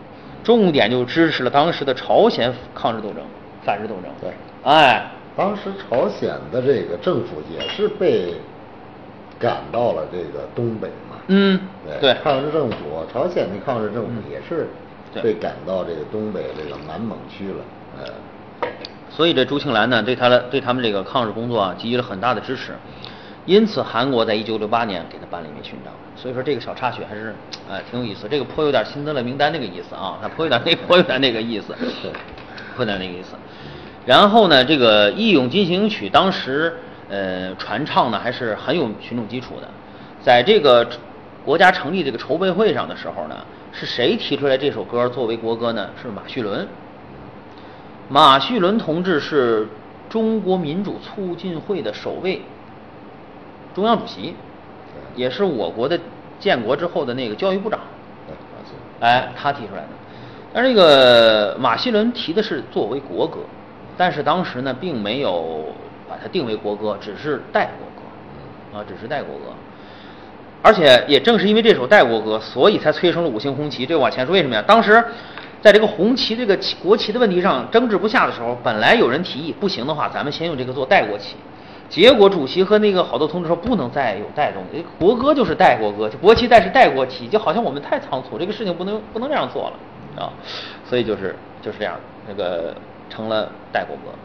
[0.42, 3.22] 重点就支持了当时的朝鲜抗日斗争、
[3.64, 4.11] 反日斗争。
[4.20, 4.33] 对，
[4.64, 8.35] 哎，当时朝鲜的这个政府也是被
[9.38, 11.16] 赶到了这个东北嘛。
[11.29, 11.61] 嗯，
[12.01, 12.14] 对。
[12.23, 14.68] 抗日政府，朝鲜的抗日政府也是
[15.23, 17.64] 被赶到这个东北这个满蒙区了。
[17.99, 18.68] 呃，
[19.09, 22.73] 所以这朱庆澜呢，对他的对他们这个抗日工作啊，给予了很大的支持。
[23.45, 25.92] 因此，韩国在一九六八年给他颁了一枚勋章。
[26.14, 27.35] 所以说，这个小插曲还是
[27.68, 28.29] 哎挺有意思。
[28.29, 31.75] 这个颇有点辛德勒名单那个意思啊，他颇有点那颇有点那个意思，
[32.77, 33.35] 颇有点那个意思。
[34.05, 36.75] 然后呢，这个《义勇进行曲》当时
[37.09, 39.69] 呃传唱呢还是很有群众基础的。
[40.23, 40.88] 在这个
[41.45, 43.37] 国家成立这个筹备会上的时候呢，
[43.73, 45.91] 是谁提出来这首歌作为国歌呢？
[46.01, 46.67] 是马叙伦。
[48.09, 49.67] 马叙伦同志是
[50.09, 52.43] 中国民主促进会的首位。
[53.75, 54.35] 中央主席，
[55.17, 55.99] 也是我国的
[56.38, 57.81] 建国之后的那个教育部长，
[59.01, 59.88] 哎，他提出来的。
[60.53, 63.38] 但这个马锡伦提的是作为国歌，
[63.96, 65.64] 但是当时呢，并没有
[66.09, 69.52] 把它定为国歌，只是代国歌，啊，只是代国歌。
[70.62, 73.85] 而且也正是因为这首代国歌，所以才催生了五星红旗。
[73.85, 74.62] 这往前说为什么呀？
[74.66, 75.05] 当时
[75.61, 81.37] 在这个红旗这个国旗的问题上争执不下的时候，本来有人提议，不行的话，咱们先用这个做代国旗。
[81.88, 90.33] 结果主席和那个好多同志说不能再有代东西，国歌就是代国歌，国旗代是代国旗，就好像我们太仓促，这个事情不能不能这样做了啊，
[90.88, 92.74] 所以就是就是这样的，那个
[93.12, 94.16] 成了代国歌。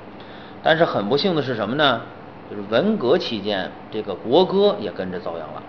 [0.64, 2.02] 但是很不幸的是什么呢？
[2.50, 5.62] 就是文革期间，这个国歌也跟着遭殃了。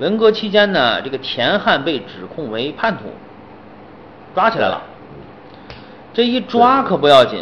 [0.00, 3.04] 文革期间呢，这个田汉被指控为叛徒，
[4.34, 4.82] 抓起来了。
[6.12, 7.40] 这一抓可不要紧，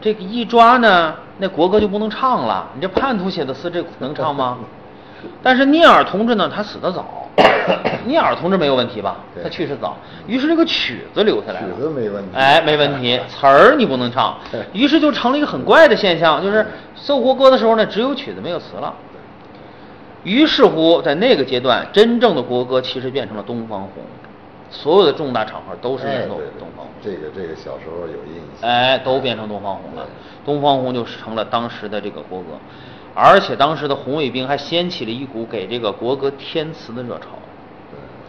[0.00, 1.14] 这个一抓呢。
[1.38, 4.58] 那国歌就不能唱了，你这叛徒写的诗，这能唱吗？
[5.42, 7.19] 但是聂耳同志呢，他死得早，
[8.06, 9.18] 聂耳同志没有问题吧？
[9.42, 11.68] 他去世早，于是这个曲子留下来了。
[11.68, 12.30] 曲子没问题。
[12.34, 14.38] 哎，没问题， 词儿你不能唱，
[14.72, 18.92] 于是就成了一个很怪的现象，就是奏国歌的时候呢，只有曲子没有词了。
[20.22, 23.90] 于是乎，在那个阶段，真正的国歌其实变成了《东方红》。
[24.72, 28.70] 所有的重大场合都是演奏东方红，这个这个小时候有印象。
[28.70, 30.06] 哎，都变成东方红了，
[30.44, 32.46] 东方红就成了当时的这个国歌，
[33.22, 37.26] 而且当时的红卫兵还掀起了一股给这个国歌填词的热潮，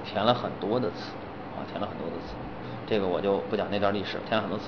[0.03, 1.11] 填了很多的词，
[1.55, 2.33] 啊，填了很多的词，
[2.87, 4.65] 这个我就不讲那段历史，填了很多词。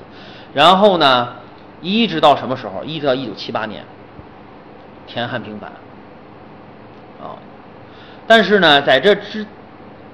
[0.54, 1.36] 然后呢，
[1.82, 2.84] 一直到什么时候？
[2.84, 3.84] 一直到一九七八年，
[5.08, 5.70] 田汉平反，
[7.22, 7.36] 啊，
[8.26, 9.46] 但是呢，在这之，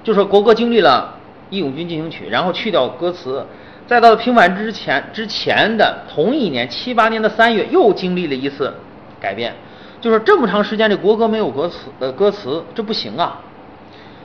[0.02, 1.16] 就说国歌经历了。
[1.52, 3.44] 义勇军进行曲，然后去掉歌词，
[3.84, 8.72] 再到平反之前之前的同一年七八年的三月，又经历了一次
[9.20, 9.52] 改变，
[10.00, 13.40] 就是这么长时间这国歌没有歌词的歌词，这不行啊。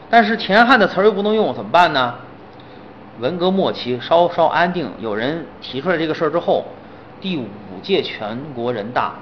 [0.10, 2.16] 但是田汉的词儿又不能用，怎么办呢？
[3.20, 6.66] 文革末期稍稍安定，有人提出来这个事儿之后，
[7.20, 7.48] 第五
[7.82, 9.16] 届全国人大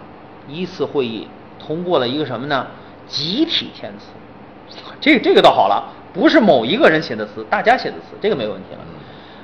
[0.47, 1.27] 一次会议
[1.59, 2.67] 通过了一个什么呢？
[3.07, 5.91] 集体填词，这这个倒好了。
[6.13, 8.79] 不是某一个人写的词，大家写的词，这个没问题了。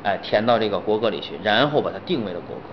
[0.03, 2.63] 哎，填到这个国歌里去，然后把它定为了国歌。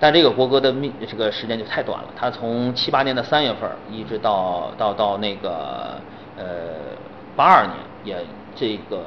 [0.00, 6.00] 但这个国歌的命这个时间就太短了，他从七八年的三月份一直到到到那个
[6.36, 6.44] 呃
[7.36, 9.02] 八二年，也这个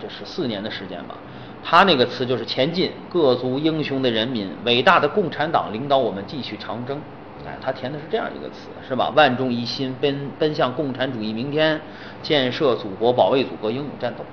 [0.00, 1.16] 这是四年的时间吧。
[1.64, 7.00] 他那个词就是前进，各族英雄的人民，伟大的共产党领导我们继续长征。
[7.44, 9.12] 哎，他填的是这样一个词，是吧？
[9.16, 11.80] 万众一心，奔奔向共产主义明天，
[12.22, 14.24] 建设祖国，保卫祖国，英勇战斗。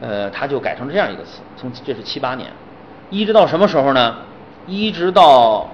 [0.00, 2.50] 呃，他就改成了这样一个词，从这是七八年，
[3.10, 4.16] 一直到什么时候呢？
[4.66, 5.68] 一直到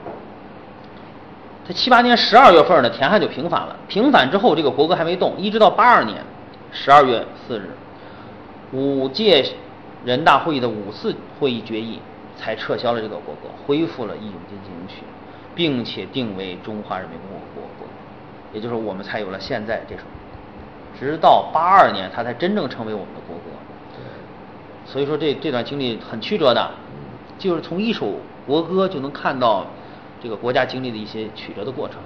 [1.66, 3.76] 他七八年十二月份呢，田汉就平反了。
[3.88, 6.22] 平反之后，这个国歌还没动，一直到八二年
[6.70, 7.70] 十二月四日，
[8.72, 9.44] 五届
[10.04, 12.00] 人大会议的五次会议决议
[12.36, 15.02] 才撤销了这个国歌，恢复了《义勇军进行曲》。
[15.54, 17.92] 并且定为中华人民共和国国歌，
[18.54, 20.02] 也就是我们才有了现在这首。
[20.98, 23.42] 直到八二年，它才真正成为我们的国歌。
[24.86, 26.70] 所以说这这段经历很曲折的，
[27.38, 28.14] 就是从一首
[28.52, 29.64] 国歌就能看到
[30.22, 31.96] 这个国家经历的一些曲折的过程，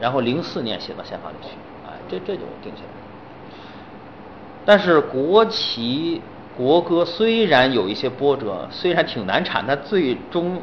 [0.00, 1.54] 然后零四年写到宪法里去，
[1.86, 2.88] 哎，这这就定下来。
[4.64, 6.20] 但是国旗、
[6.56, 10.60] 国歌虽然有一些波折，虽然挺难产，但最终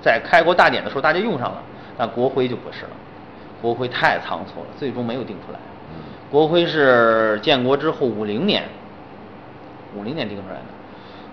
[0.00, 1.62] 在开国大典的时候大家用上了，
[1.98, 2.90] 但国徽就不是了，
[3.60, 5.60] 国徽太仓促了，最终没有定出来。
[6.30, 8.64] 国徽是建国之后五零年，
[9.94, 10.77] 五零年定出来的。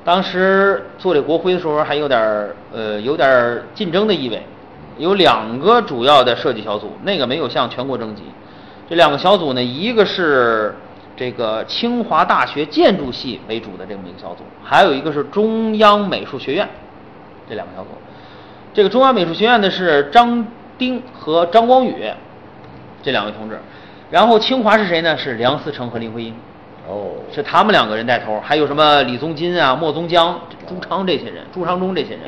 [0.05, 4.41] 当时做这国徽的时候还有点儿呃有点儿竞争的意味，
[4.99, 8.21] 有两个主要的设计小组，那个没有向全国征集。
[8.87, 10.75] 这两个小组呢，一个是
[11.17, 16.69] 这个清华大学建筑系为主的这么一个小组，还有一个是中央美术学院
[17.49, 17.89] 这两个小组。
[18.75, 20.45] 这个中央美术学院的是张
[20.77, 21.95] 丁和张光宇
[23.01, 23.57] 这两位同志，
[24.11, 25.17] 然后清华是谁呢？
[25.17, 26.35] 是梁思成和林徽因。
[26.87, 32.21] 哦，是他们两个人带头，还有什么李宗金啊、莫宗江、朱昌这些人，朱昌忠这些人。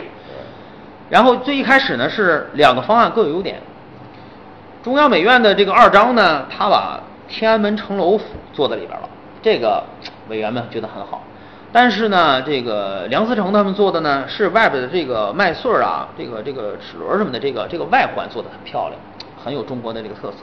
[1.10, 3.62] 然后最一开始呢是两个方案各有优点。
[4.84, 9.10] 中央美院的这个二张呢，他把天安门城楼府做在里边了，
[9.42, 9.84] 这个
[10.30, 11.22] 委员们觉得很好。
[11.72, 19.00] 但是呢，这个梁思成他们做的呢，是外边的这个麦穗儿啊，这个这个齿轮什么的，这个这个外环做的很漂亮，
[19.48, 20.40] 很有中国的这个特色。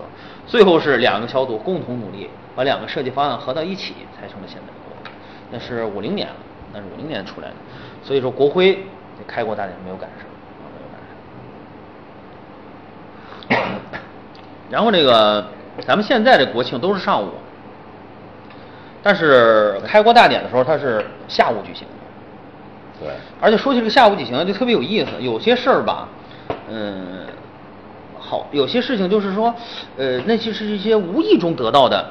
[0.47, 5.11] 最后是两个小组共同努力，把两个设计方案合到一起，才成了现在的国徽。
[5.51, 6.35] 那是五零年了，
[6.73, 7.55] 那是五零年出来的。
[8.03, 8.79] 所以说国徽
[9.27, 10.27] 开国大典没有赶上，
[13.51, 13.91] 没有赶上。
[14.71, 15.47] 然后这个
[15.87, 17.29] 咱们现在这国庆都是上午，
[19.03, 23.05] 但是开国大典的时候它是下午举行的。
[23.05, 25.11] 对，而且说起这个下午举行，就特别有意思。
[25.21, 26.09] 有些事儿吧，
[26.71, 27.27] 嗯，
[28.35, 29.55] 好，有些事情就是说，
[29.97, 32.05] 呃，那些是一些无意中得到的，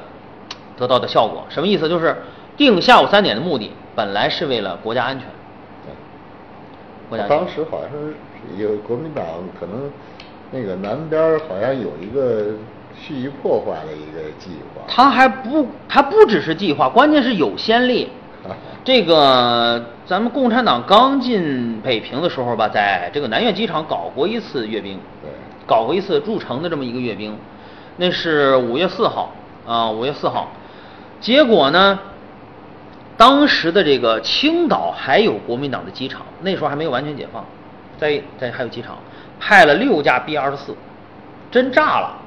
[0.74, 1.44] 得到的效果。
[1.50, 1.86] 什么意思？
[1.86, 2.16] 就是
[2.56, 5.28] 定下午三点的目的，本来是为了国家安全。
[7.10, 8.14] 国家安全当时好像是
[8.56, 9.22] 有国民党
[9.60, 9.90] 可能
[10.50, 12.54] 那个南边好像有一个
[12.98, 14.80] 蓄意破坏的一个计划。
[14.88, 18.08] 他还不还不只是计划，关键是有先例。
[18.82, 25.30] 这个咱们共产党刚进北平的时候吧，在这个南苑机场搞过一次阅兵，对，
[25.66, 27.36] 搞过一次入城的这么一个阅兵，
[27.96, 29.30] 那是五月四号
[29.66, 30.48] 啊，五月四号。
[31.20, 31.98] 结果呢，
[33.16, 37.44] 当时的这个青岛还有国民党的机场，那时候还没有完全解放，
[37.96, 38.98] 在在还有机场，
[39.40, 40.76] 派了六架 B 二十四，
[41.50, 42.18] 真炸了，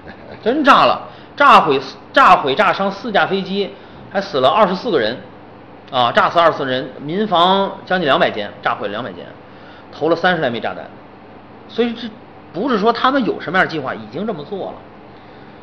[0.42, 1.80] 真炸了，炸毁
[2.12, 3.70] 炸毁炸伤四架飞机，
[4.10, 5.18] 还死了二十四个人，
[5.90, 9.26] 啊，炸死二十四人，民房将近两百间，炸毁了两百间，
[9.92, 10.86] 投了三十来枚炸弹，
[11.68, 12.08] 所以这
[12.56, 14.74] 不是说他们有什么样的计划，已经这么做了。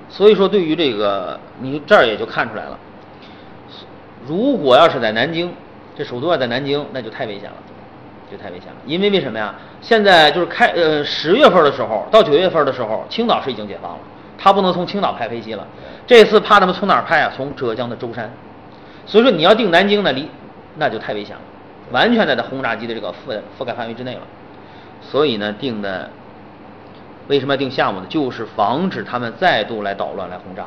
[0.09, 2.77] 所以说，对于这个，你这儿也就看出来了。
[4.27, 5.51] 如果要是在南京，
[5.97, 7.55] 这首都要在南京，那就太危险了，
[8.31, 8.75] 就太危险了。
[8.85, 9.55] 因为为什么呀？
[9.81, 13.99] 现在就是开呃十月份的时候到九月份的时候，青岛是已经解放了，
[14.37, 15.65] 他不能从青岛派飞机了。
[16.05, 17.31] 这次怕他们从哪儿派啊？
[17.35, 18.31] 从浙江的舟山。
[19.07, 20.29] 所以说你要定南京呢，离
[20.77, 21.41] 那就太危险了，
[21.91, 24.21] 完全在他轰炸机的这个覆覆盖范围之内了。
[25.01, 26.09] 所以呢，定的
[27.27, 28.05] 为什么要定下午呢？
[28.09, 30.65] 就是防止他们再度来捣乱、来轰炸。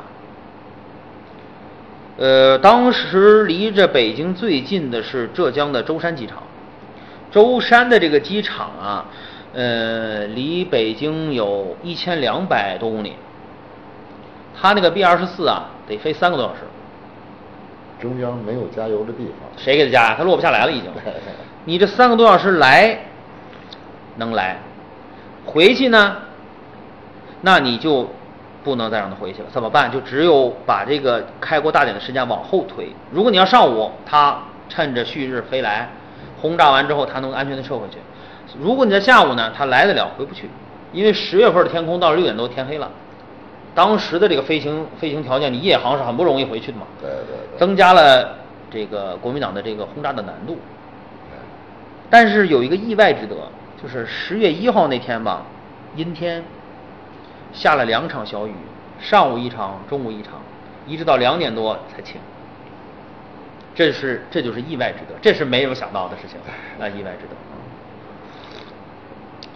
[2.17, 6.41] 呃，当时离着北京最近的是浙江的舟山机场，
[7.29, 9.05] 舟山的这个机场啊，
[9.53, 13.13] 呃，离北京有一千两百多公里，
[14.59, 16.61] 它那个 B 二十四啊，得飞三个多小时。
[17.99, 19.35] 中央没有加油的地方。
[19.55, 20.15] 谁给他加呀？
[20.17, 20.89] 他落不下来了已经。
[21.65, 22.97] 你这三个多小时来
[24.15, 24.57] 能来，
[25.45, 26.15] 回去呢，
[27.41, 28.09] 那你就
[28.63, 29.47] 不能再让他回去了。
[29.51, 29.91] 怎么办？
[29.91, 32.89] 就只有把这个开国大典的时间往后推。
[33.11, 35.89] 如果你要上午，他趁着旭日飞来，
[36.41, 37.97] 轰炸完之后，他能安全的撤回去。
[38.59, 40.49] 如果你在下午呢，他来得了，回不去，
[40.91, 42.89] 因为十月份的天空到了六点多天黑了。
[43.75, 46.87] 当时的这个飞行飞行条件，你夜航是很不容易回去的嘛。
[46.99, 47.59] 对对对。
[47.59, 48.35] 增加了
[48.71, 50.57] 这个国民党的这个轰炸的难度。
[52.09, 53.35] 但是有一个意外之得，
[53.83, 55.41] 就是十月一号那天吧，
[55.95, 56.41] 阴天，
[57.57, 58.53] 下了两场小雨，
[58.99, 60.33] 上午一场，中午一场，
[60.85, 62.21] 一直到两点多才晴。
[63.73, 66.37] 这是这就是意外之得，这是没有想到的事情，
[66.77, 67.35] 那意外之得。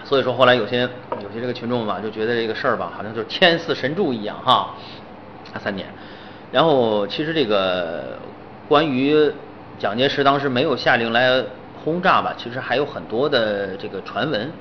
[0.04, 0.80] 所以说后来有些
[1.22, 4.76] 有些这个群众吧，就觉得这个事儿吧，好像就是天赐神助一样哈。
[5.54, 5.88] 啊，三年，
[6.52, 8.18] 然后其实这个
[8.68, 9.32] 关于
[9.78, 11.43] 蒋介石当时没有下令来
[11.84, 14.52] 轰炸吧，其实还有很多的这个传闻。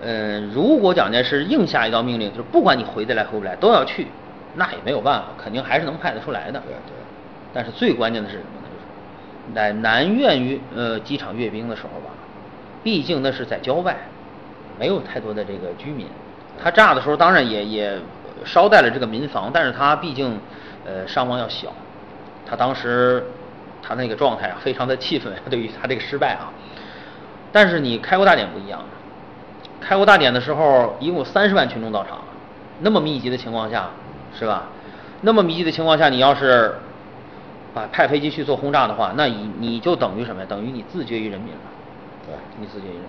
[0.00, 4.06] 嗯，如果蒋介石硬下一道命令，就是不管你回得来回不来都要去，
[4.54, 6.60] 那也没有办法，肯定还是能派得出来的。
[6.60, 6.94] 对对。
[7.52, 8.68] 但是最关键的是什么呢？
[8.68, 12.10] 就是在南苑阅呃机场阅兵的时候吧，
[12.84, 13.96] 毕竟那是在郊外，
[14.78, 16.06] 没有太多的这个居民。
[16.62, 17.98] 他炸的时候当然也也
[18.44, 20.38] 捎带了这个民房，但是他毕竟
[20.84, 21.72] 呃伤亡要小。
[22.46, 23.24] 他当时
[23.82, 26.52] 他那个状态啊，非常的气愤， 对于他这个失败啊。
[27.50, 28.84] 但是你开国大典不一样，
[29.80, 32.18] 开国大典的时候一共有三十万群众到场，
[32.80, 33.90] 那么密集的情况下，
[34.38, 34.64] 是吧？
[35.22, 36.76] 那么密集的情况下，你要是
[37.74, 40.46] 把派飞机去做轰炸的话，那你你就等于什么呀？
[40.48, 41.60] 等于你自绝于人民了。
[42.26, 43.02] 对，你自绝于人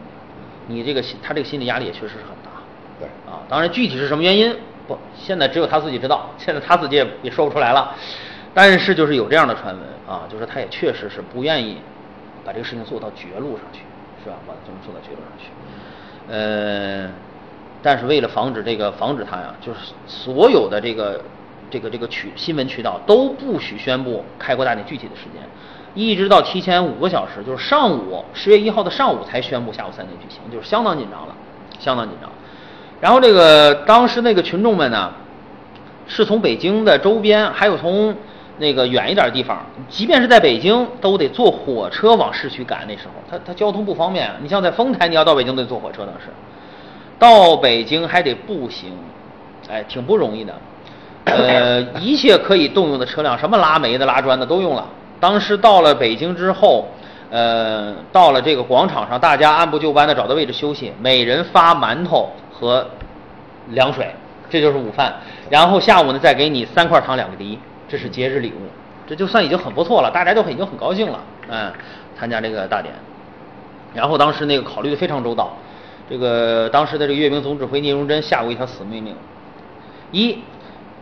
[0.68, 2.50] 民，你这个心他这个心理压力也确实是很大。
[3.00, 4.56] 对，啊，当然具体是什么原因，
[4.88, 7.96] 不，现在只有他自己知道，现在他自己也也说不出来了。
[8.54, 11.78] 但是就是有这样的传闻啊，就是他也确实是不愿意
[12.44, 13.82] 把这个事情做到绝路上去，
[14.24, 14.36] 是吧？
[14.48, 15.46] 把这么做到绝路上去。
[16.30, 17.10] 呃，
[17.82, 21.22] 但是为了防止这个，防止他呀，就是所有的这个
[21.72, 25.42] 这个这个渠新闻渠道都不许宣布开国大典具体的时间，
[25.96, 31.36] 一直到提前五个小时，就是上午十月一号的上午才宣布下午三点举行，就是相当紧张了，
[31.80, 32.30] 相当紧张。
[33.02, 35.12] 然后这个当时那个群众们呢，
[36.06, 38.16] 是从北京的周边，还有从
[38.60, 42.86] 那个远一点的地方，即便是在北京，都得坐火车往市区赶。
[42.88, 44.30] 那时候，他他交通不方便。
[44.42, 46.28] 你像在丰台，你要到北京得坐火车，当时
[47.18, 48.92] 到北京还得步行，
[49.70, 50.54] 哎，挺不容易的。
[51.26, 54.86] 呃，一切可以动用的车辆，什么拉煤的、拉砖的都用了。
[55.20, 56.86] 当时到了北京之后，
[57.30, 62.86] 呃，到了这个广场上，大家按部就班的找到位置休息，每人发馒头和
[63.70, 64.14] 凉水，
[64.50, 65.14] 这就是午饭。
[65.50, 67.58] 然后下午呢，再给你三块糖两个梨。
[67.90, 68.70] 这是节日礼物，
[69.08, 71.20] 这就算已经很不错了，大家都已经很高兴了，
[71.50, 71.74] 嗯，
[72.16, 72.94] 参加这个大典。
[73.96, 75.58] 然后当时那个考虑的非常周到，
[76.08, 79.16] 这个当时的这个阅兵总指挥聂荣臻下过一条死命令：
[80.12, 80.38] 一，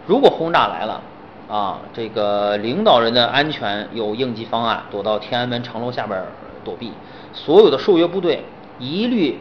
[0.06, 1.02] 如果轰炸来了，
[1.50, 6.24] 啊，这个领导人的安全有应急方案，躲到天安门城楼下边
[6.64, 6.92] 躲避；
[7.34, 8.46] 所有的受阅部队
[8.80, 9.38] 一律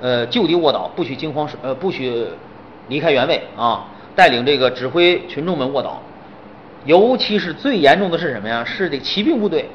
[0.00, 2.26] 呃就地卧倒，不许惊慌失呃不许
[2.88, 3.84] 离开原位啊，
[4.16, 6.02] 带领这个指挥群众们卧倒。
[6.84, 8.62] 尤其是最严重的是什么呀？
[8.64, 9.70] 是这骑兵部队，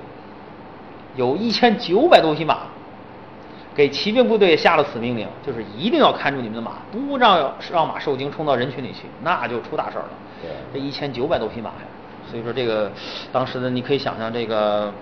[1.16, 2.60] 有一千九百多匹马，
[3.74, 10.10] 给骑兵部队下了死命令，就是一定要看住你们的马，不让让马受惊冲到人群里去，那就出大事了。
[10.41, 11.88] 对，这一千九百多匹马呀，
[12.30, 12.91] 所以说这个
[13.32, 14.93] 当时的你可以想象，这个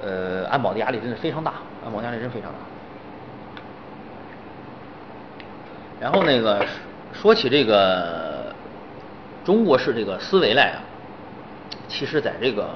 [0.00, 2.58] 呃安保的压力真的非常大，安保压力真非常大。
[6.00, 6.64] 然后那个
[7.12, 8.54] 说起这个
[9.44, 10.80] 中国式这个思维来啊。
[11.90, 12.70] 其实，在这个，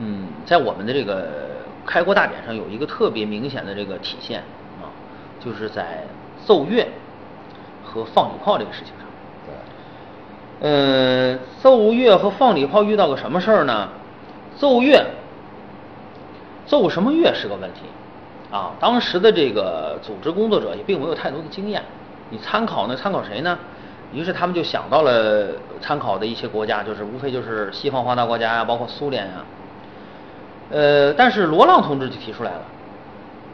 [0.00, 1.28] 嗯，在我们的这个
[1.86, 4.40] 开国大典上，有一个特别明显的这个体现
[4.82, 4.90] 啊，
[5.42, 6.04] 就是在
[6.44, 6.86] 奏乐
[7.84, 9.06] 和放礼炮这个事情上。
[9.46, 10.68] 对。
[10.68, 13.88] 呃，奏乐和放礼炮遇到个什么事儿呢？
[14.56, 15.06] 奏乐，
[16.66, 17.82] 奏什么乐是个问题
[18.50, 18.72] 啊。
[18.80, 21.82] 当时的这个组织工作者也并没有太多的经验，
[22.30, 22.96] 你参考呢？
[22.96, 23.56] 参考谁呢？
[24.12, 25.48] 于是他们就想到了
[25.80, 29.44] 参考的一些国家，就是无非就是西方发达国家呀，包括苏联呀。
[30.70, 32.62] 呃，但是罗浪同志就提出来了，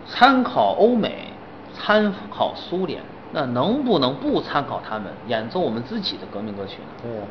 [0.06, 1.32] 参考欧美，
[1.74, 3.02] 参考苏联，
[3.32, 6.88] 那能不能不参考他们，演奏我们自己的革命歌曲呢？
[7.02, 7.22] 对呀。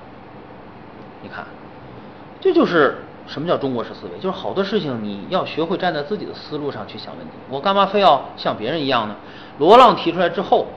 [1.23, 1.45] 你看，
[2.39, 7.33] 这就是什么叫中国式思维，就是好多事情你要学会站在自己的思路上去想问题。
[7.49, 9.15] 我干嘛非要像别人一样呢？
[9.57, 10.67] 罗浪提出来之后，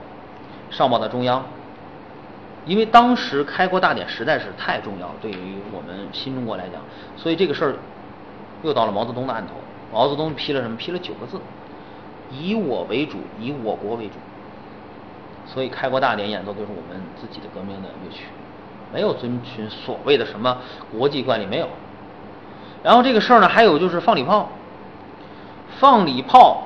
[0.71, 1.45] 上报到中央。
[2.67, 6.81] 因为当时开国大典实在是太重要了，对于我们新中国来讲，
[7.17, 7.75] 所以这个事儿
[8.63, 9.55] 又到了毛泽东的案头。
[9.93, 10.77] 毛泽东批了什么？
[10.77, 11.41] 批了九个字：
[12.31, 14.15] 以我为主，以我国为主。
[15.47, 18.25] 所以开国大典演奏就是我们自己的革命的乐曲，
[18.93, 20.59] 没有遵循所谓的什么
[20.93, 21.67] 国际惯例，没有。
[22.83, 24.51] 然后这个事儿呢，还有就是放礼炮。
[25.81, 26.65] 放礼炮，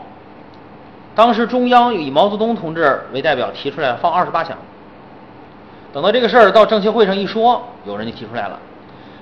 [1.15, 4.59] 当时中央以毛泽东同志为代表提出来放二十八响。
[5.93, 8.59] 等到这个事儿到政协会上一说，有人就提出来了，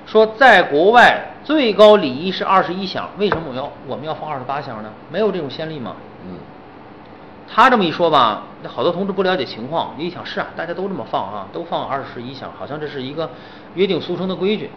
[0.07, 4.91] 说在国外最高礼仪是二十一响，为什么我要我们要放二十八响呢？
[5.11, 5.97] 没有这种先例吗？
[6.25, 6.39] 嗯。
[7.53, 13.29] 他这么一说吧，那好多同志不了解情况，一想是啊，大家都这么放啊，都放二十一响，好像这是一个
[13.75, 14.71] 约定俗成的规矩。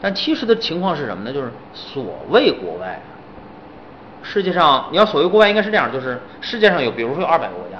[0.00, 1.30] 但其实的情况是什么呢？
[1.30, 2.98] 就是所谓国外，
[4.22, 7.71] 世界上你要所谓国外应该是这样，就是世界上有，比如说有二百个国家。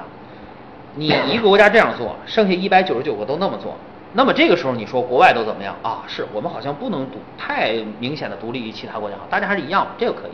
[0.95, 3.75] 你一个国家这样做，剩下一百九十九个都那么做，
[4.13, 6.03] 那么这个时候你说国外都怎么样啊？
[6.07, 10.33] 是我们好像不能独太明显的独立于其他国家，大家还是一样，这个可以。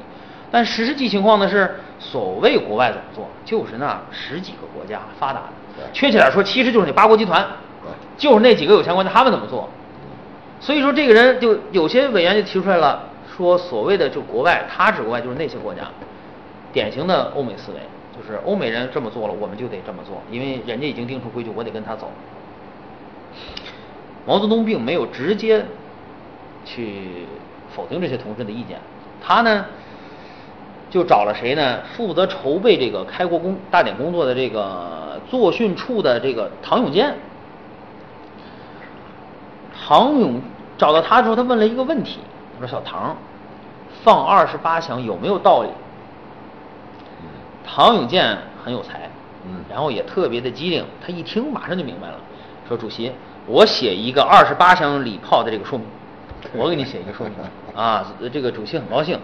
[0.51, 5.41] 但实际情况呢是，所谓国外怎么做，就是那十几个国家发达
[5.77, 7.47] 的，确切点说，其实就是那八国集团，
[8.17, 9.69] 就是那几个有钱国家他们怎么做。
[10.59, 13.05] 所以说这个人就有些委员就提出来了，
[13.37, 15.83] 说所谓的就国外，他指国外就是那些国家，
[16.73, 17.79] 典型的欧美思维。
[18.19, 22.11] 就是欧美人这么做了，我们就得这么做，因为人家已经定出规矩，我得跟他走。
[24.27, 25.65] 毛泽东并没有直接
[26.65, 27.27] 去
[27.71, 28.79] 否定这些同志的意见，
[29.25, 29.65] 他呢
[30.91, 31.81] 就找了谁呢？
[31.97, 37.15] 负责筹备这个开国工大典工作的这个作训处的这个唐永健。
[39.73, 40.43] 唐永
[40.77, 42.19] 找到他之后，他问了一个问题，
[42.61, 43.17] 他说：“小唐，
[44.03, 45.69] 放二十八响有没有道理？”
[47.71, 49.11] 唐永健很有才，
[49.45, 52.15] 嗯然后也特别的机灵，他一听马上就明白了，
[52.67, 53.13] 说：“主席，
[53.47, 55.87] 我写一个二十八响礼炮的这个说明，
[56.55, 57.37] 我给你写一个说明
[57.77, 59.19] 啊。”这个主席很高兴，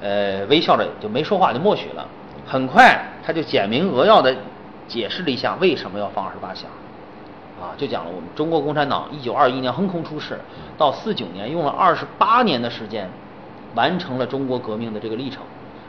[0.00, 2.06] 呃，微笑着就没说话，就默许了。
[2.46, 4.34] 很快他就简明扼要的
[4.86, 6.70] 解释了一下为什么要放二十八响。
[7.60, 10.38] 啊，就讲了我们中国共产党一九二一年横空出世，
[10.78, 13.10] 到四九年用了二十八年的时间，
[13.74, 15.42] 完成了中国革命的这个历程。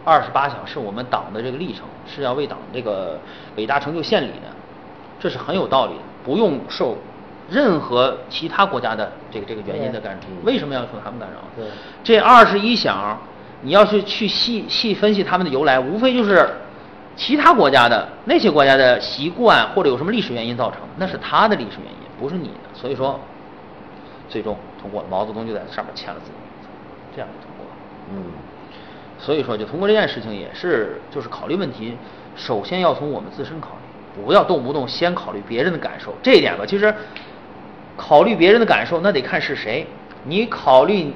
[0.06, 3.20] 二十八响是我们党的这个历程，是要为党这个
[3.58, 4.48] 伟大成就献礼的，
[5.20, 6.96] 这是很有道理的，不用受
[7.50, 10.20] 任何其他国家的这个这个原因的干扰。
[10.44, 11.38] 为什么要受他们干扰？
[11.56, 11.66] 对
[12.04, 13.18] 这二十一响，
[13.62, 16.48] 你要是去细细分析他们的由来，无非就是
[17.16, 22.54] 其他国家的那些国家的习惯或者有什么历史原因造成，那是他的历史原因，不是你的。
[22.76, 23.20] 所以说，
[24.30, 26.30] 最终通过了，毛泽东就在上面签了字，
[27.16, 27.72] 这样就通过了。
[28.12, 28.32] 嗯，
[29.20, 31.98] 所以说，就通过这件事情也是，就是考虑问题，
[32.36, 36.14] 首先要从我们自身考虑，不要动不动先考虑别人的感受。
[36.22, 36.94] 这一点吧，其实
[37.96, 39.88] 考虑别人的感受，那得看是谁。
[40.26, 41.14] 你考虑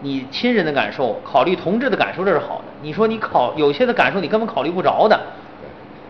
[0.00, 2.64] 你亲人的感受，考虑同志的感受，这是好的。
[2.82, 5.18] 你说你考有些的感受你根本考虑不着的，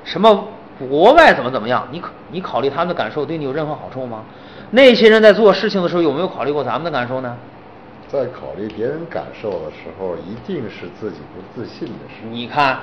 [0.04, 0.48] 什么
[0.88, 4.24] 国外怎么怎么样，你你考虑他们的感受对你有任何好处吗？
[4.70, 7.36] 那些人在做事情的时候有没有考虑过咱们的感受呢？
[8.12, 12.30] 在考虑别人感受的时候，一定是自己不自信的时候。
[12.30, 12.78] 你看，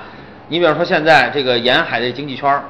[0.48, 2.64] 你比方说现在这个沿海的经济圈儿，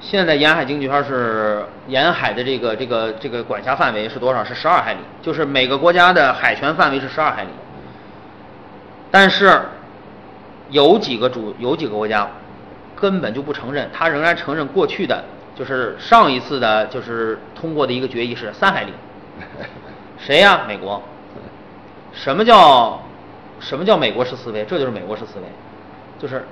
[0.00, 4.42] 现在沿海经济圈儿是沿海的这个这个这个管辖范围是多少？
[4.42, 7.50] 是十二海里，就是每个国家的海权范围是十二海里。
[9.10, 9.60] 但是
[10.70, 12.26] 有几个主有几个国家
[12.96, 15.22] 根本就不承认，他仍然承认过去的，
[15.54, 18.94] 就是上一次的，就是通过的一个决议是三海里。
[20.16, 20.62] 谁呀？
[20.66, 21.02] 美国。
[22.12, 23.00] 什么叫
[23.60, 24.64] 什么叫美国式思维？
[24.64, 25.46] 这就是美国式思维，
[26.18, 26.46] 就是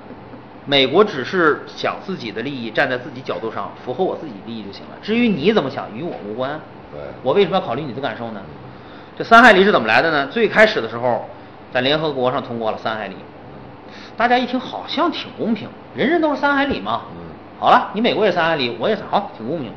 [0.65, 4.97] 美国只是想自己的利益，站在自己角度上符合我自己利益就行了。
[5.01, 6.59] 至于你怎么想，与我无关。
[6.91, 8.41] 对我为什么要考虑你的感受呢？
[9.17, 10.27] 这三海里是怎么来的呢？
[10.27, 11.25] 最开始的时候，
[11.71, 13.15] 在联合国上通过了三海里，
[14.17, 17.03] 大家一听好像挺公平，人人都是三海里嘛。
[17.13, 19.71] 嗯好了，你美国也三海里，我也是，好，挺公平。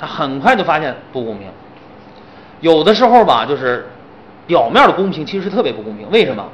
[0.00, 1.46] 他很快就发现不公平，
[2.60, 3.88] 有的时候吧，就是
[4.50, 6.10] 表面的公平其实是特别不公平。
[6.10, 6.44] 为什么？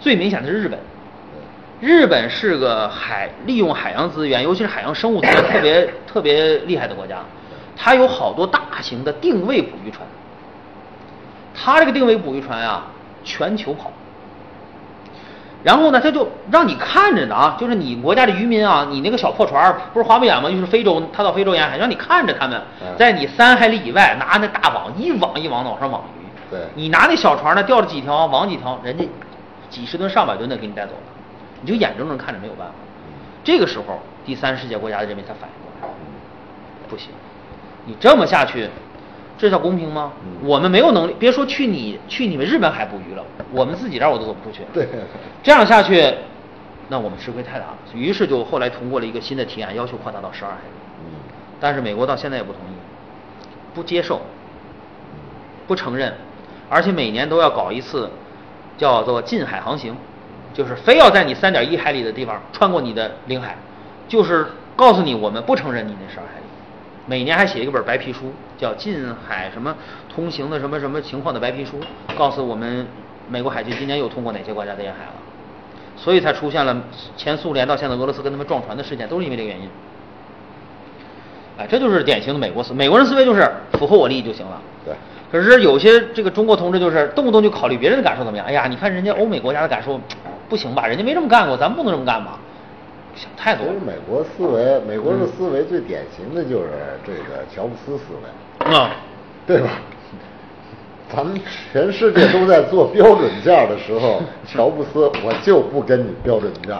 [0.00, 0.76] 最明显的是日本，
[1.80, 7.18] 日本是个海利用海洋资源，尤其是海洋生物资源特别 特别厉害的国家，
[7.76, 10.04] 它有好多大型的定位捕鱼船。
[11.54, 12.86] 它这个定位捕鱼船啊，
[13.22, 13.92] 全球跑。
[15.62, 20.50] 然后呢，他就让你看着呢啊，就是你国家的渔民啊，你那个小破船不是划不远吗？
[20.50, 26.23] 就是非洲，他到非洲沿海，让你看着他们嗯在你三海里以外拿那大网一网一网的往上网鱼。
[26.54, 29.04] 对你拿那小船呢，钓了几条网几条，人家
[29.68, 30.98] 几十吨上百吨的给你带走了，
[31.62, 32.74] 你就眼睁睁看着没有办法。
[33.42, 35.94] 这个时候，第三世界国家的人民才反应过来，
[36.88, 37.10] 不行，
[37.86, 38.68] 你这么下去，
[39.36, 40.12] 这叫公平吗？
[40.24, 44.62] 嗯我们没有能力，别说去你去你们日本海捕鱼了，我们自己这儿我都走不出去。
[44.72, 44.88] 对，
[45.42, 46.14] 这样下去，
[46.88, 47.78] 那我们吃亏太大了。
[47.92, 50.74] 于是就后来通过了一个新的提案，要求扩大到十二海里。
[51.00, 51.20] 嗯
[51.60, 52.74] 但是美国到现在也不同意，
[53.74, 54.20] 不接受，
[55.66, 56.12] 不承认，
[56.68, 58.10] 而且每年都要搞一次
[58.76, 59.96] 叫做近海航行，
[60.52, 63.56] 就是非要在你三点一海里的地方穿过你的领海，
[64.08, 64.46] 就是
[64.76, 66.44] 告诉你我们不承认你那十二海里。
[67.06, 69.76] 每年还写一本白皮书，叫《近海什么
[70.08, 71.78] 通行的什么什么情况的白皮书》，
[72.16, 72.86] 告诉我们
[73.28, 75.12] 美国海军今年又通过哪些国家的沿海了，
[75.96, 76.74] 所以才出现了
[77.14, 79.68] 前苏联到现在俄罗斯跟他们撞船的事件，都是因为这个原因。
[81.58, 84.60] 哎，这就是典型的美国思，美国人思维就是符合我利益就行了。
[84.84, 84.94] 对，
[85.34, 88.46] 可是有些这个中国同志就是动不动就考虑别人的感受怎么样？
[88.46, 90.00] 哎呀，你看人家欧美国家的感受
[90.48, 90.86] 不行吧？
[90.86, 92.38] 人家没这么干过，咱们不能这么干吧？
[93.16, 93.84] 想太多了其实。
[93.84, 96.68] 美国思维，美国的思维最典型的就是
[97.04, 98.94] 这个乔布斯思维，啊、
[99.44, 99.70] 对吧？
[101.12, 101.36] 咱们
[101.72, 106.78] 全世界都在做标准件的时候， 乔布斯我就不跟你标准件，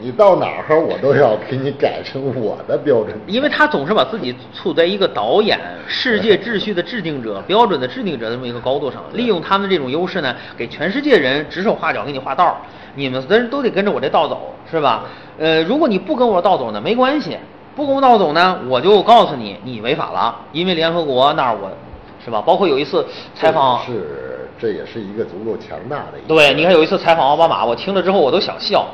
[0.00, 3.18] 你到哪儿我都要给你改成我的标准。
[3.26, 12.56] 因为他总是把自己处在一个导演世界秩序的制定者、标准的制定者的这么一个高度上，利用他们这种优势呢，给全世界人指手画脚，给你画道儿。
[12.94, 15.04] 你们的人都得跟着我这道走，是吧？
[15.38, 17.36] 呃，如果你不跟我道走呢，没关系，
[17.76, 21.70] 不跟我道走呢，我就告诉你，你违法了，因为联合国那儿我，
[22.24, 22.40] 是吧？
[22.40, 26.28] 包括有一次采访，是这也是一个足够强大的一个。
[26.28, 28.86] 对，你看有一次采访奥巴马，我听了之后我都想笑。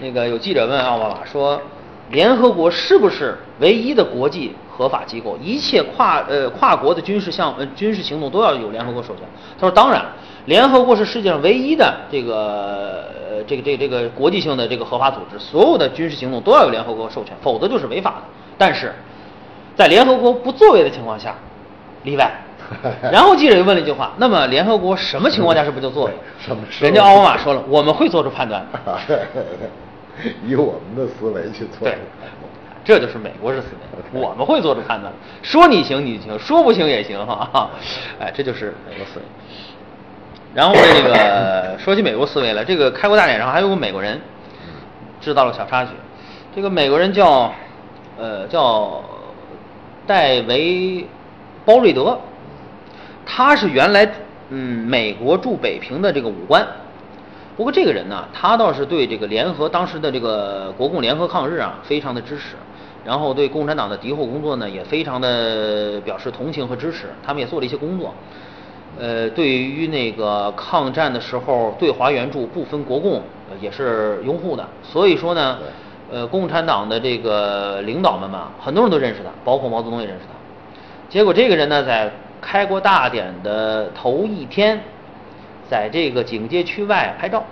[0.00, 1.60] 那个有记者问奥巴马说
[2.10, 5.36] ：“联合国是不是唯一的国际合法机构？
[5.42, 9.24] 一切跨呃跨国的军事项呃军事行动都要有联合国授权？”
[9.60, 10.02] 他说：“当然，
[10.46, 18.22] 联合国是世界上唯一的这个呃这个这个这个国际性的这个合法组织，所有的军事行动都要有联合国授权，否则就是违法的。
[18.56, 18.94] 但是
[19.76, 21.34] 在联合国不作为的情况下，
[22.04, 22.32] 例外。
[23.12, 28.64] ”然后记者又问了一句话：“那么联合国什么情况下是不就作为？” 什么人家奥巴马说了：“我们会做出判断。”
[30.46, 31.96] 以我们的思维去做对，
[32.84, 33.68] 这就是美国式思
[34.12, 35.12] 维， 我们会做出判断，
[35.42, 37.70] 说你行你就行，说不行也行哈，
[38.20, 39.24] 哎，这就是美国思维。
[40.54, 44.20] 然后这个说起美国思维了，这个开国大典上还有个美国人
[45.20, 45.90] 制造了小插曲，
[46.54, 47.52] 这个美国人叫
[48.18, 49.02] 呃叫
[50.06, 51.06] 戴维
[51.64, 52.18] 包瑞德，
[53.24, 54.10] 他是原来
[54.48, 56.66] 嗯美国驻北平的这个武官。
[57.60, 62.56] 不过这个人呢，他倒是对这个联合当时的这个国共联合抗日啊，非常的支持，
[63.04, 67.08] 然后对共产党的敌后工作呢，也非常的表示同情和支持。
[67.22, 68.14] 他们也做了一些工作，
[68.98, 73.20] 呃，对于那个抗战的时候对华援助不分国共，
[73.60, 74.66] 也是拥护的。
[74.82, 75.58] 所以说呢，
[76.10, 80.32] 呃，共产党的这个领导们嘛，很多人都认识他，包括毛泽东也认识他。
[81.10, 84.80] 结果这个人呢，在开国大典的头一天。
[85.70, 87.44] 在这个警戒区外拍照，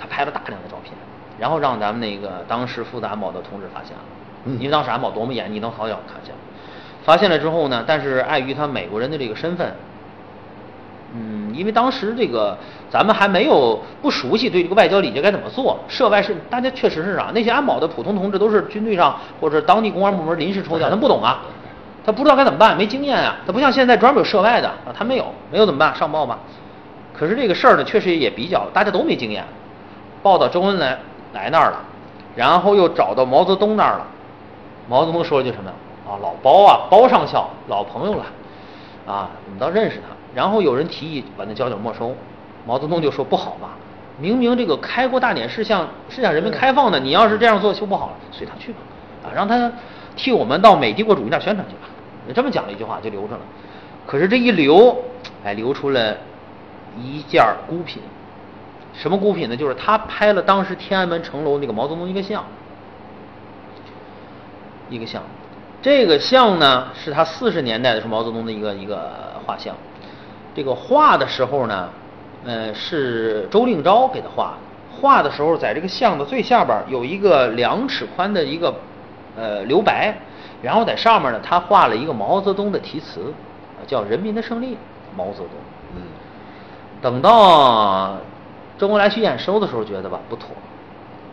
[0.00, 0.94] 他拍了大量的照片，
[1.38, 6.34] 然后让咱们那个当时负责安保的同志发现了，因为当时安保多么严，你能好巧看见。
[7.04, 9.70] 发现了之后呢，但是碍于他美国人的这个身份，
[11.14, 12.56] 嗯，因为当时这个
[12.88, 21.42] 咱们还没有不熟悉对这个外交礼节该怎么做，涉外是大家确实是啥，那些安保的普通同志都是军队上或者当地公安部门临时抽调，他不懂啊，
[22.06, 25.94] 他不知道该怎么办，没经验啊，他不像现在专门有涉外的啊，他没有，没有怎么办？
[25.94, 26.38] 上报吧。
[27.12, 29.44] 可是这个事儿呢，确实也比较，大家都没经验。
[30.22, 30.98] 报到周恩来
[31.34, 31.80] 来那儿了，
[32.36, 34.06] 然后又找到毛泽东那儿了。
[34.88, 35.70] 毛泽东说了句什么？
[36.08, 38.24] 啊，老包啊，包上校，老朋友了，
[39.06, 40.14] 啊，我们倒认识他。
[40.34, 42.14] 然后有人提议把那胶卷没收，
[42.66, 43.70] 毛泽东就说不好吧，
[44.18, 48.78] 明明这个开国大典是向是向人民开放的，你要是这样做就不好了，随他去吧，
[49.24, 49.70] 啊，让他
[50.16, 51.88] 替我们到美帝国主义那宣传去吧。
[52.34, 53.40] 这么讲了一句话就留着了。
[54.06, 54.96] 可是这一留，
[55.44, 56.16] 哎，留出了。
[57.00, 58.02] 一件孤品，
[58.92, 59.56] 什么孤品呢？
[59.56, 62.44] 就是他拍了当时天安门城楼那个毛泽东一个像，
[64.90, 65.22] 一个像。
[65.80, 69.10] 这个像呢，是他四十年代的时候毛泽东的一个一个
[69.44, 69.74] 画像。
[70.54, 71.88] 这个画的时候呢，
[72.44, 74.58] 呃，是周令钊给他画的。
[75.00, 78.74] 画的时候，在这个像的最下边有一个两尺宽的一个
[79.36, 80.14] 呃留白，
[80.62, 83.32] 然后在上面呢，他画了一个毛泽东的题词，
[83.86, 84.76] 叫“人民的胜利”，
[85.16, 85.48] 毛泽东。
[85.96, 86.02] 嗯。
[87.02, 88.16] 等到
[88.78, 90.50] 周恩来去验收的时候，觉得吧不妥。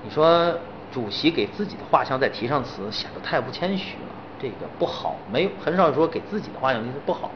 [0.04, 0.54] 你说
[0.92, 4.10] 主席给自己的画像再提上词，显得太不谦虚了，
[4.42, 5.16] 这个不好。
[5.32, 7.30] 没有很少说给自己的画像提词不好，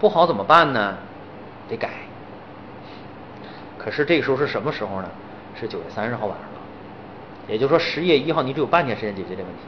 [0.00, 0.96] 不好怎么办呢？
[1.68, 1.90] 得改。
[3.76, 5.08] 可是这个时候是什么时候呢？
[5.60, 6.58] 是九月三十号晚上了。
[7.46, 9.62] 也就是说十月一号你只有半天时间解决这问题。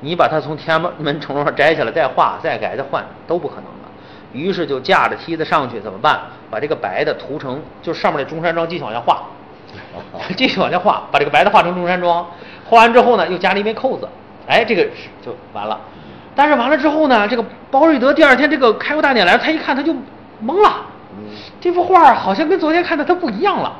[0.00, 3.79] 你把它从天安门城楼上摘下来再画再改再换都不可能。
[4.32, 6.20] 于是就架着梯子上去，怎么办？
[6.50, 9.22] 把这个白的涂成，就上面那中山装继续往下画，
[10.36, 12.26] 继续往下画，把这个白的画成中山装。
[12.64, 14.08] 画完之后呢，又加了一枚扣子，
[14.46, 14.84] 哎，这个
[15.24, 15.80] 就完了。
[16.34, 19.92] 但是完了之后呢，这个包瑞德第二天这个开国大典来了，他一看他就
[20.44, 20.86] 懵了，
[21.60, 23.76] 这幅画好像跟昨天看的他不一样了。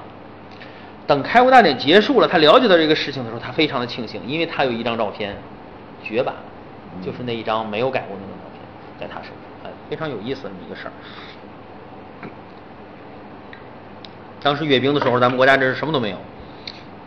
[1.06, 5.36] 等开国大典结束了，他了解到这个事情的时候，他非常的庆幸，因为他有一张照片，
[6.04, 6.34] 绝版，
[7.04, 8.62] 就是那一张没有改过那张照片，
[9.00, 9.39] 在他手上。
[9.90, 10.92] 非常有意思这么一个事儿。
[14.40, 16.16] 当时阅兵的时候，咱们国家这是什么都没有，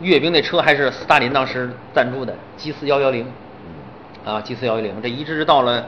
[0.00, 3.26] 阅兵那车还是斯大林当时赞助的 G 四幺幺零，
[4.22, 5.86] 啊 G 四幺幺零，这一直是到了，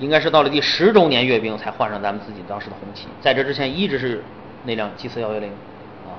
[0.00, 4.24] 应该是到了第十周年阅兵才换上咱们自己当时的红旗，在这之前一直是
[4.64, 5.48] 那辆 G 四幺幺零，
[6.04, 6.10] 啊，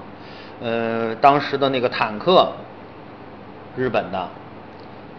[0.61, 2.53] 呃，当时的那个坦克，
[3.75, 4.29] 日本的，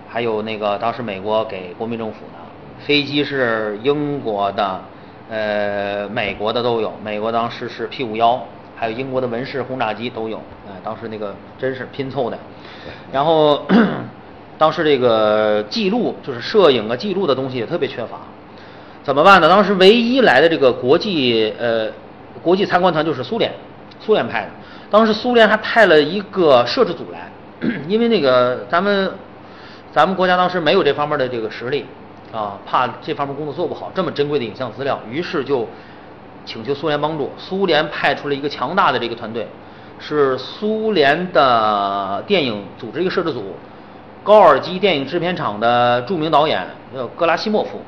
[0.08, 4.80] 还有那个当时美国给国民政府的飞机是英国的。
[5.30, 8.46] 呃，美国的都有，美国当时是 P 五幺，
[8.76, 10.36] 还有英国的文式轰炸机都有，
[10.68, 12.38] 哎，当时那个真是拼凑的。
[13.10, 13.66] 然后
[14.58, 18.18] 当时这个记录，就是摄影啊记录的东西也特别缺乏。
[19.02, 19.48] 怎么办呢？
[19.48, 21.88] 当时唯一来的这个国际呃
[22.42, 23.50] 国际参观团就是苏联，
[24.00, 24.48] 苏联派的。
[24.90, 27.30] 当时苏联还派了一个摄制组来，
[27.88, 29.10] 因为那个咱们
[29.92, 31.86] 咱们国家当时没有这方面的这个实力
[32.34, 35.68] 啊，怕这方面工作做不好，这么珍贵的影像资料，于是就
[36.44, 37.30] 请求苏联帮助。
[37.38, 39.46] 苏联派出了一个强大的这个团队，
[40.00, 43.54] 是苏联的电影组织一个摄制组，
[44.24, 47.80] 高尔基电影制片厂的著名导演叫格拉西莫夫。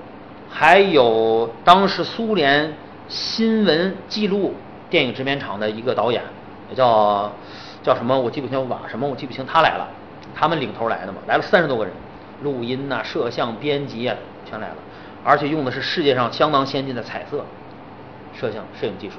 [0.49, 2.73] 还有当时苏联
[3.09, 4.55] 新闻记录
[4.89, 6.23] 电影制片厂的一个导演，
[6.71, 7.33] 也叫
[7.83, 9.89] 叫什么我记不清瓦什么我记不清，他来了，
[10.37, 11.93] 他们领头来的嘛，来了三十多个人，
[12.43, 14.17] 录音呐、摄像、编辑啊
[14.49, 14.77] 全来了，
[15.25, 17.45] 而且用的是世界上相当先进的彩色
[18.35, 19.17] 摄像摄影技术。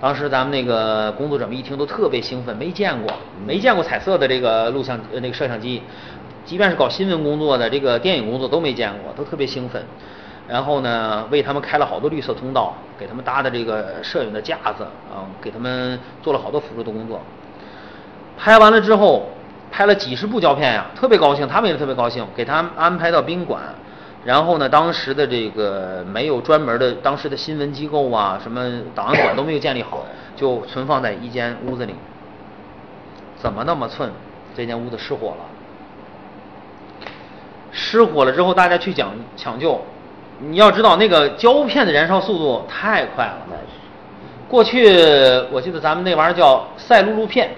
[0.00, 3.12] 当时咱们那个工作者们一听都特别兴奋，没见过
[3.46, 5.82] 没见过彩色的这个录像呃那个摄像机，
[6.44, 9.84] 即便是搞新闻工作的这个电影工作都没见过，都特别兴奋。
[10.46, 17.20] 然后呢，为他们开了好多绿色通道，给他们搭的这个摄影的架子啊，给他们做了好多辅助的工作。
[18.38, 19.28] 拍完了之后，
[19.70, 23.60] 拍了几十部胶片呀，特别高兴，他们也特别高兴，给他们安排到宾馆。
[24.28, 28.62] 然后呢，当时的这个没有专门的当时的新闻机构啊，什么
[28.94, 30.04] 档案馆都没有建立好，
[30.36, 31.94] 就存放在一间屋子里。
[33.38, 34.12] 怎么那么寸？
[34.54, 35.36] 这间屋子失火了。
[37.72, 39.80] 失火了之后，大家去抢抢救。
[40.40, 43.46] 你要知道，那个胶片的燃烧速度太快了。
[44.46, 44.92] 过去
[45.50, 47.52] 我记得咱们那玩意儿叫赛璐璐片，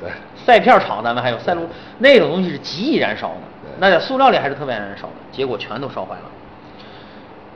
[0.00, 0.10] 对，
[0.44, 3.42] 赛片厂咱们还有赛璐那种东西是极易燃烧的，
[3.80, 6.30] 那在塑料里还是特别燃烧的，结果全都烧坏了。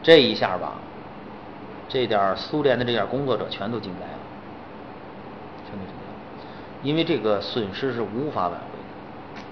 [0.03, 0.73] 这一下吧，
[1.89, 4.19] 这点苏联的这点工作者全都惊呆了，
[5.69, 6.49] 全都惊呆了，
[6.83, 9.43] 因为这个损失是无法挽回的。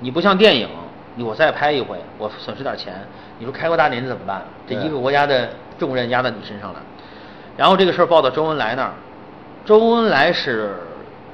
[0.00, 0.68] 你不像电影。
[1.16, 2.92] 你我再拍一回，我损失点钱，
[3.38, 4.42] 你说开国大典怎么办？
[4.66, 5.48] 这一个国家的
[5.78, 6.82] 重任压在你身上了。
[7.56, 8.90] 然后这个事儿报到周恩来那儿，
[9.64, 10.76] 周恩来是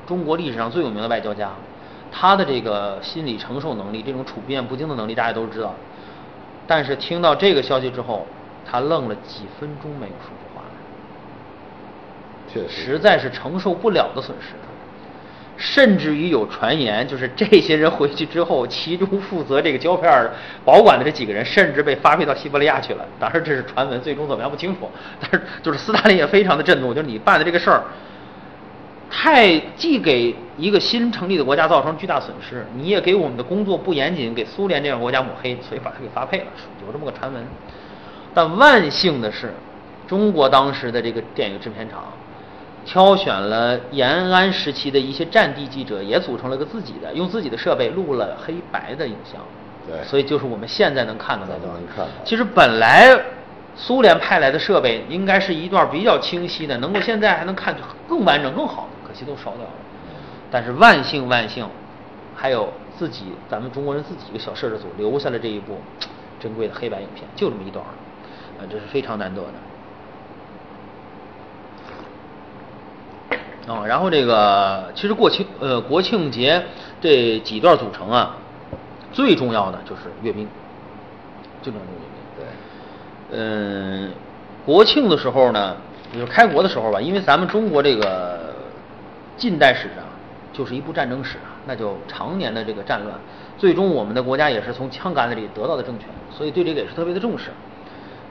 [0.07, 1.49] 中国历史上最有名的外交家，
[2.13, 5.75] 他的这个心理承受能力，这种处变不惊的能力，大家都知道。
[6.67, 8.27] 但是听到这个消息之后，
[8.71, 14.55] 他愣了几分钟没有说出话来，确实，实在是承受不了的损失。
[15.63, 20.31] 甚至于有传言，就是这些人回去之后，其中负责这个胶片
[20.65, 23.07] 保管的这几个人，甚至被发配到西伯利亚去了。
[23.19, 24.89] 当然这是传闻，最终怎么样不清楚。
[25.21, 27.83] 但是就是斯大林也非常的震怒，就是你办的这个事儿，
[29.11, 36.47] 太既给一个新成立的国家造成巨大损失，你也给我们的工作不严谨，给苏联这样国家抹黑，所以把他给发配了，
[36.87, 37.45] 有这么个传闻。
[38.33, 39.53] 但万幸的是，
[40.07, 42.05] 中国当时的这个电影制片厂。
[42.83, 49.39] 挑选了延安时期的一些战地记者，也组成了个自己的，用自己的设备录了黑白的影像。
[49.87, 51.53] 对，所以就是我们现在能看到的。
[51.59, 52.07] 能看。
[52.25, 53.15] 其实本来
[53.77, 57.77] 苏联派来的设备应该是一段比较清晰的，能够现在还能看
[58.09, 59.71] 更完整、更好的，可惜都烧掉了。
[60.51, 61.67] 但是万幸万幸，
[62.37, 65.79] 还有自己咱们中国人自己一个小摄制组留下了这一部
[66.39, 67.85] 珍贵的黑白影片，就这么一段，
[68.61, 69.49] 呃，这是非常难得的。
[73.73, 76.65] 啊，然后这个其实过庆呃国庆节
[77.01, 78.37] 这几段组成啊，
[79.13, 80.49] 最重要的就是阅兵，
[81.63, 82.09] 最重要的阅兵。
[82.37, 84.11] 对，嗯，
[84.67, 85.77] 国庆的时候呢，
[86.13, 88.50] 就是开国的时候吧，因为咱们中国这个
[89.41, 90.05] 近代史上，
[90.53, 93.19] 就是一部战争史啊，那就常年的这个战乱，
[93.59, 97.51] 最终我们的国家也是从枪杆子里得到的政权，所以对这个也是特别的重视。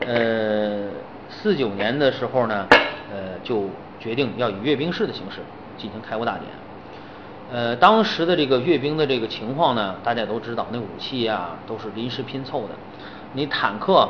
[0.05, 0.87] 呃，
[1.29, 2.65] 四九年的时候呢，
[3.11, 3.67] 呃就。
[3.99, 5.39] 决定要以阅兵式的形式
[5.77, 6.45] 进行开国大典。
[7.51, 12.69] 呃，当时的这个阅兵的这个情况呢，大家都知道，那武器啊都是临时拼凑的，
[13.33, 14.07] 你坦克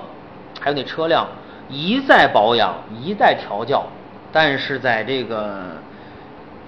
[0.60, 1.26] 还有那车辆
[1.70, 3.84] 一再保养，一再调教，
[4.32, 5.60] 但是在这个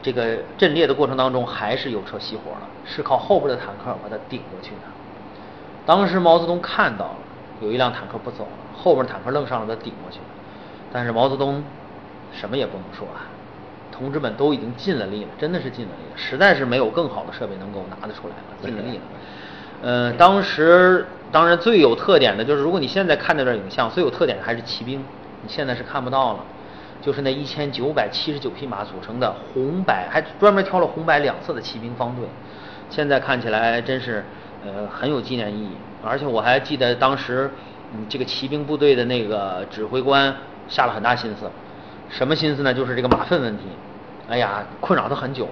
[0.01, 4.81] 这个阵列的过程当中，还是有车熄火了，是靠后边的坦克把它顶过去的。
[5.85, 7.15] 当时毛泽东看到了，
[7.61, 10.25] 有一辆坦克不走了，后边坦克愣上了，把它顶过去了，
[10.91, 11.63] 但是毛泽东。
[12.33, 13.27] 什么也不能说啊，
[13.91, 19.03] 同志们都已经尽了力了，真的是尽了力了，实在是没有更好的设备能够拿得出来了，尽了力了。
[19.81, 25.03] 呃，当时当然最有特点的就是，如果你现在看那段影像，最有特点的还是骑兵，
[25.43, 26.39] 你现在是看不到了，
[27.01, 32.25] 就是那一千九百七十九匹马组成的红白，还专门挑了红白两色的骑兵方队，
[32.89, 34.23] 现在看起来真是
[34.63, 35.71] 呃很有纪念意义。
[36.03, 37.49] 而且我还记得当时，
[37.93, 40.33] 嗯，这个骑兵部队的那个指挥官
[40.67, 41.49] 下了很大心思。
[42.09, 42.73] 什么心思呢？
[42.73, 43.63] 就是这个马粪问题，
[44.29, 45.47] 哎呀，困扰他很久。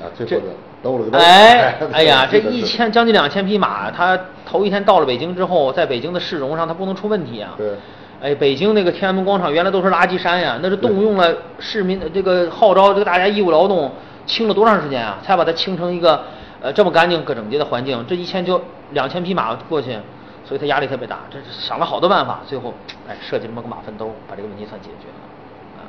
[0.00, 4.16] 啊，最后的兜了个哎，哎呀， 这一千将近两千匹马，他
[4.46, 7.54] 头一天到了北京之后，在北京的市容上，他不能出问题啊。
[7.56, 7.72] 对。
[8.20, 13.92] 哎，北京那个天安门广场原来都是垃圾山呀，那是动用了市民这个号召，这个大家义务劳动
[14.26, 16.24] 清了多长时间啊，才把它清成一个
[16.60, 18.04] 呃这么干净、可整洁的环境。
[18.08, 18.60] 这一千就
[18.90, 19.96] 两千匹马过去，
[20.44, 21.20] 所以他压力特别大。
[21.30, 22.74] 这想了好多办法，最后
[23.08, 25.78] 哎设计这么个马粪兜，把这个问题算解决了。
[25.78, 25.80] 啊，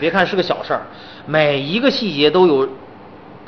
[0.00, 0.80] 别看是个小事儿，
[1.26, 2.66] 每一个细节都有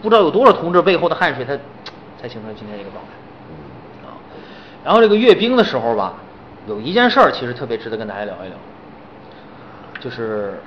[0.03, 1.57] 不知道有多少同志背后的汗水，他
[2.20, 4.07] 才形成今天这个状态。
[4.07, 4.12] 啊，
[4.85, 6.12] 然后这个阅兵的时候吧。
[6.69, 8.57] 有一件事儿，其实特别值得跟大家聊一聊，
[10.01, 10.61] 就是，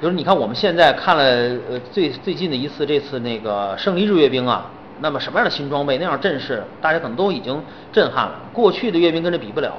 [0.00, 1.22] 就是你看我们现在看了
[1.70, 4.70] 呃最最近的一次这次那个胜利日阅兵啊，
[5.00, 8.40] 那么什么样的新装备，那样阵势，大家可能都已经震撼了。
[8.54, 9.74] 过去的阅兵跟这比不了，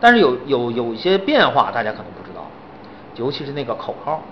[0.00, 2.48] 但是有有有一些变化，大家可能不知道，
[3.16, 4.22] 尤其是那个口号，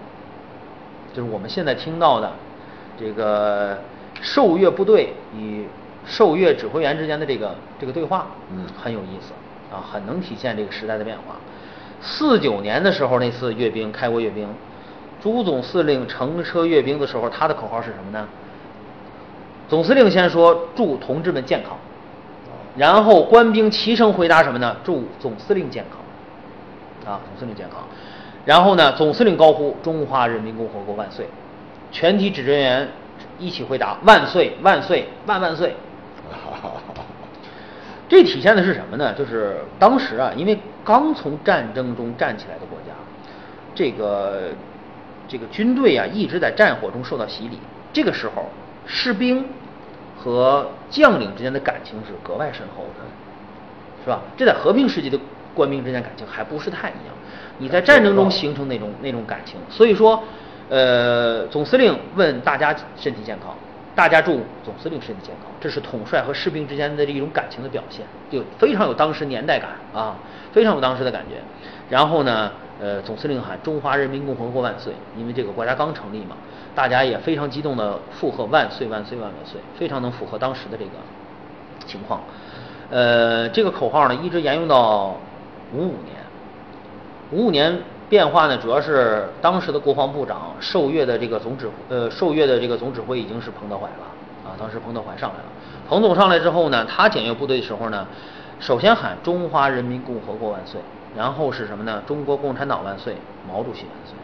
[1.12, 2.30] 就是我们现在听到的
[2.96, 3.76] 这个
[4.20, 5.66] 受阅部队与
[6.06, 9.32] 受阅指挥员之间的这个这个对话，嗯，很有意思。
[9.72, 11.36] 啊，很能体现这个时代的变化。
[12.00, 14.48] 四九年的时候，那次阅兵，开国阅兵，
[15.22, 18.26] 朱总司令乘车阅兵的时候，他的口号是什么呢？
[19.68, 21.76] 总司令先说：“祝同志们健康。”
[22.76, 25.98] 然后官兵齐声回答什么呢？“祝总司令健康。”
[27.12, 27.80] 啊，总司令健康。
[28.44, 31.26] 然后呢，总司令高呼：“中华人民共和国万岁！”
[31.92, 32.88] 全体指挥员
[33.38, 35.74] 一起回答：“万岁，万岁，万万岁！”
[38.08, 39.12] 这体现的是什么呢？
[39.12, 42.94] 就是当时啊，因为刚从战争中站起来的国家，
[43.74, 44.48] 这个
[45.28, 47.58] 这个军队啊一直在战火中受到洗礼。
[47.92, 48.46] 这个时候，
[48.86, 49.44] 士兵
[50.16, 53.04] 和将领之间的感情是格外深厚的，
[54.02, 54.22] 是吧？
[54.36, 55.20] 这在和平时期的
[55.54, 57.14] 官兵之间感情还不是太一样。
[57.58, 60.22] 你在战争中形成那种那种感情，所以说，
[60.70, 63.54] 呃，总司令问大家身体健康。
[63.98, 70.16] 大家祝总司令身体健康，这是统帅和士兵之间的一种感情的表现，就非常有当时年代感啊，
[70.52, 71.42] 非常有当时的感觉。
[71.90, 76.36] 然后呢，呃，总司令喊“中华人民共和国万岁”，因为这个国家刚成立嘛，
[76.76, 80.92] 大家也非常激动的附和“万岁万岁万万岁”，非常能符合当时的这个
[81.84, 82.20] 情况。
[82.90, 85.16] 呃，这个口号呢，一直沿用到
[85.74, 86.14] 五五年，
[87.32, 87.76] 五五年。
[88.08, 94.04] 变化呢，主要是当时的国防部长受阅的这个总指呃受阅的这个总指挥已经是彭德怀了
[94.44, 95.44] 啊，当时彭德怀上来了，
[95.88, 98.06] 彭总上来之后呢，他检阅部队的时候呢，
[98.58, 100.80] 首先喊中华人民共和国万岁，
[101.14, 102.02] 然后是什么呢？
[102.06, 103.14] 中国共产党万岁，
[103.46, 104.14] 毛主席万岁，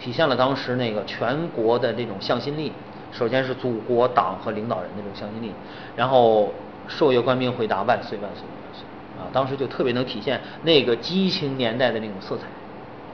[0.00, 2.72] 体现了当时那个全国的这种向心力。
[3.12, 5.52] 首先是祖国党和领导人的这种向心力，
[5.94, 6.50] 然后
[6.88, 8.82] 受阅官兵回答万岁万岁万岁
[9.20, 12.44] 啊，当时就特别能体现那个激情年代的那种色彩。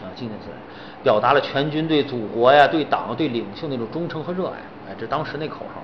[0.03, 0.57] 啊，纪念起来，
[1.03, 4.57] 表达了全军对祖国呀、对党、对领袖那种忠诚和热爱。
[4.89, 5.83] 哎，这当时那口号。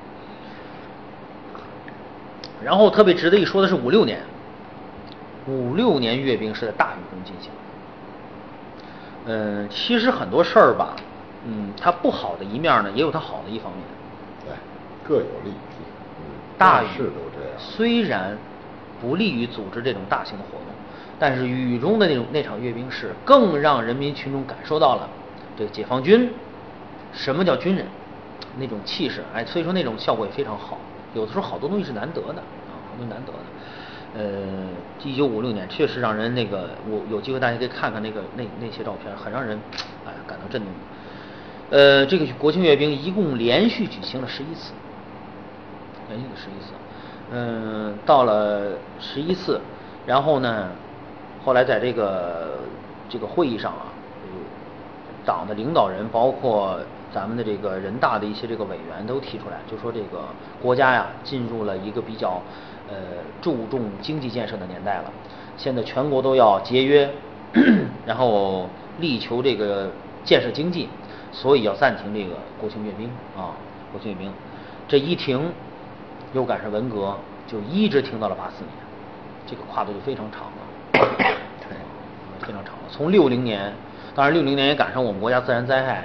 [2.62, 4.20] 然后特别值得一说的是五六年，
[5.46, 7.50] 五六年阅兵是在大雨中进行。
[9.26, 10.96] 嗯，其实很多事儿吧，
[11.46, 13.82] 嗯，它不好的一面呢，也有它好的一方面。
[14.44, 14.54] 对，
[15.06, 15.76] 各有利弊。
[16.18, 16.24] 嗯，
[16.56, 16.86] 大雨。
[17.56, 18.36] 虽然
[19.00, 20.73] 不利于组织这种大型的活动。
[21.26, 25.08] 但是雨中的那种那场阅兵式，更让人民群众感受到了
[25.56, 26.30] 这个解放军
[27.14, 27.86] 什么叫军人
[28.58, 30.76] 那种气势，哎，所以说那种效果也非常好。
[31.14, 33.38] 有的时候好多东西是难得的啊，好多难得的。
[34.18, 34.68] 呃，
[35.02, 39.58] 一九五六年确实让人那个，我有机会大家可以看看那个那那些照片，很让人
[40.04, 40.70] 哎感到震动。
[41.70, 44.74] 呃，这个国庆阅兵一共连续举行了十一次，
[46.10, 46.74] 连续的十一次。
[47.32, 49.58] 嗯，到了十一次，
[50.04, 50.68] 然后呢？
[51.44, 52.58] 后来在这个
[53.08, 53.92] 这个会议上啊，
[55.26, 56.78] 党的领导人包括
[57.12, 60.24] 咱们的这个人大的一些这个委员都提出来，就说这个
[60.62, 62.40] 国家呀进入了一个比较
[62.88, 62.94] 呃
[63.42, 65.12] 注重经济建设的年代了，
[65.56, 67.08] 现在全国都要节约，
[68.06, 68.66] 然后
[68.98, 69.90] 力求这个
[70.24, 70.88] 建设经济，
[71.30, 73.52] 所以要暂停这个国庆阅兵啊，
[73.92, 74.32] 国庆阅兵，
[74.88, 75.52] 这一停
[76.32, 77.14] 又赶上文革，
[77.46, 78.72] 就一直停到了八四年，
[79.46, 81.33] 这个跨度就非常长了。
[82.46, 83.72] 非常长，从六零年，
[84.14, 86.04] 当然六零年也赶上我们国家自然灾害，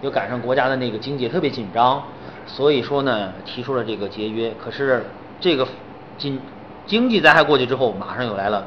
[0.00, 2.02] 又赶上国家的那个经济特别紧张，
[2.46, 4.52] 所以说呢，提出了这个节约。
[4.62, 5.04] 可是
[5.38, 5.66] 这个
[6.16, 6.40] 经
[6.86, 8.64] 经济灾害过去之后，马上又来了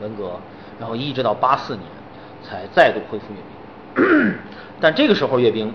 [0.00, 0.32] 文革，
[0.78, 1.84] 然后一直到八四年
[2.42, 4.34] 才再度恢复阅兵。
[4.80, 5.72] 但这个时候阅兵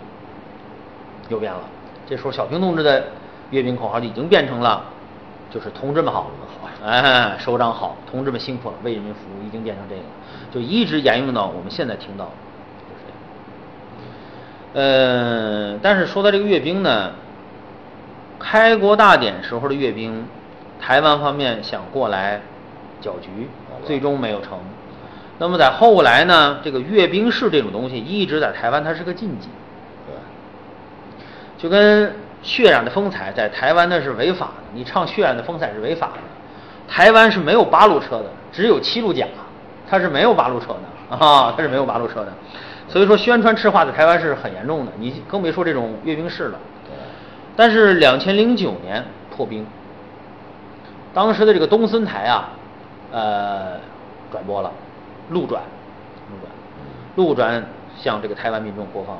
[1.30, 1.62] 又变了，
[2.08, 3.06] 这时候小平同志的
[3.52, 4.84] 阅兵口号已经变成了，
[5.54, 6.32] 就是同志们好。
[6.84, 10.02] 哎，首长好，同志们辛苦了，为人民服务，已经变成这个，
[10.52, 13.02] 就一直沿用到我们现在听到，就是
[14.74, 14.86] 这样。
[15.74, 17.12] 呃，但是说到这个阅兵呢，
[18.38, 20.26] 开国大典时候的阅兵，
[20.82, 22.42] 台湾方面想过来
[23.00, 23.48] 搅局，
[23.86, 24.60] 最终没有成。
[25.40, 29.48] 那么在后来呢，这个阅兵式这种东西一直在台湾它是个禁忌，
[30.06, 32.14] 对，就跟
[32.44, 36.20] 血染的风采在台湾那是违法的，你唱血染的风采是违法的。
[36.88, 39.26] 台湾是没有八路车的，只有七路甲，
[39.90, 42.34] 它是没有八路车的啊，它是没有八路车的。
[42.90, 46.60] 所以说宣传赤化在台湾是很严重的，你更别说这种阅兵式了。
[47.56, 49.04] 但是两千零九年
[49.36, 49.66] 破冰，
[51.14, 52.50] 当时的这个东森台啊，
[53.12, 53.78] 呃，
[54.32, 54.72] 转播了，
[55.30, 55.62] 路转，
[56.30, 56.52] 路转，
[57.16, 57.64] 路转
[57.98, 59.18] 向这个台湾民众播放。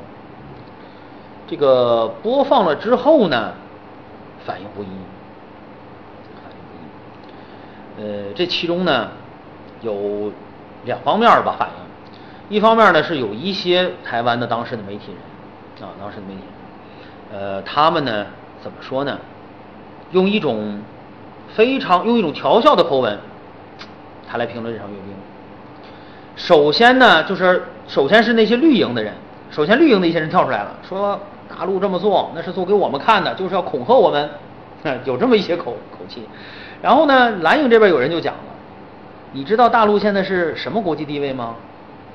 [1.46, 3.52] 这个播放了之后呢，
[4.46, 4.86] 反应不一，
[7.98, 9.10] 呃，这其中呢
[9.82, 10.32] 有
[10.84, 16.40] 两方面吧反应，一方面呢是有一些台湾的当时的媒体人啊，当时的媒体
[17.30, 18.26] 人，呃，他们呢
[18.62, 19.18] 怎么说呢？
[20.12, 20.80] 用一种
[21.54, 23.18] 非常用一种调笑的口吻，
[24.28, 25.14] 他来评论这场阅兵。
[26.36, 29.12] 首先呢，就是首先是那些绿营的人，
[29.50, 31.20] 首先绿营的一些人跳出来了，说
[31.56, 34.28] 大陆这么做那是做给我们看的，就是要恐吓我们，
[35.04, 36.26] 有这么一些口口气。
[36.82, 38.40] 然后呢，蓝营这边有人就讲了，
[39.32, 41.54] 你知道大陆现在是什么国际地位吗？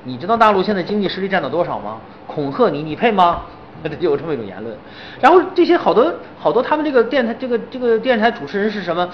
[0.04, 1.98] 你知道大陆现在经济实力占到多少吗？
[2.26, 3.42] 恐吓你，你配吗？
[3.82, 4.76] 就 有这么一种言论。
[5.20, 9.08] 然后这些好多好多他们这个电台这个这个电视台主持人是什么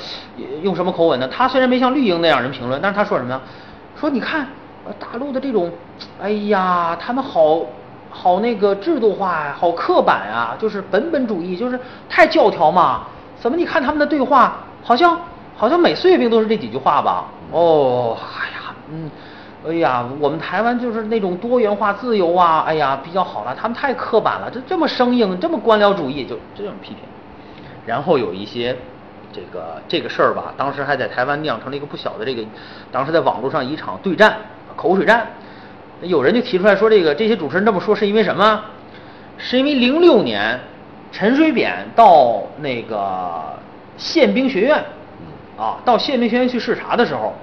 [0.62, 1.29] 用什么口吻呢？
[1.29, 3.41] 他虽然没像绿营那样人评论，但是他说什么呀？
[3.99, 4.49] 说你看
[4.99, 5.72] 大陆的这种，
[6.20, 7.61] 哎呀，他们好
[8.16, 13.02] 好那个制度化呀，好刻板啊，就是本本主义，就是太教条嘛。
[13.38, 15.20] 怎么你看他们的对话，好像
[15.56, 17.26] 好像每次阅兵都是这几句话吧？
[17.52, 19.10] 哦，哎呀，嗯。
[19.68, 23.52] 哎呀，我们台湾就是那种多元化、自由啊，哎呀，比较好了。
[23.60, 26.98] 他们太刻板了，这这么生硬，这么官僚主义，就这种批评。
[27.84, 28.76] 然后有一些
[29.32, 32.44] 这个这个事儿吧，当时还在台湾酿成了一个不小的这个，
[32.92, 34.36] 当时在网络上一场对战，
[34.76, 35.26] 口水战。
[36.03, 38.64] 有人就提出来说，这个这些主持人这么说是因为什么？
[39.38, 40.59] 是因为零六年
[41.12, 43.55] 陈水扁到那个
[43.97, 44.82] 宪兵学院
[45.59, 47.34] 啊，到宪兵学院去视察的时候。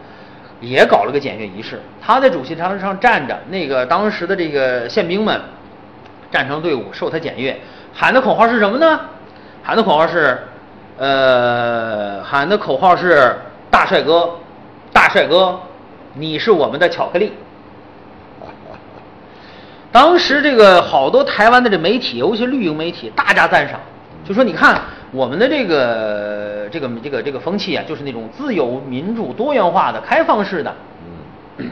[0.62, 5.38] 也搞了个检阅仪式，他在主席台上站着，那个当时的这个宪兵们
[6.32, 7.60] 站成队伍受他检阅，
[7.94, 8.98] 喊的口号是什么呢？
[9.62, 10.40] 喊的口号是，
[10.98, 13.36] 呃，喊的口号是
[13.70, 14.30] 大帅哥，
[14.94, 15.60] 大帅哥，
[16.14, 17.34] 你是我们的巧克力。
[19.94, 23.80] 当时这个好多台湾的这媒体，尤其绿营媒体，大加赞赏，
[24.26, 24.82] 就说你看。
[25.14, 30.74] 我们的这个这个这个这个风气啊，就是那种自由、民主、多元化的、开放式的。
[31.60, 31.70] 嗯。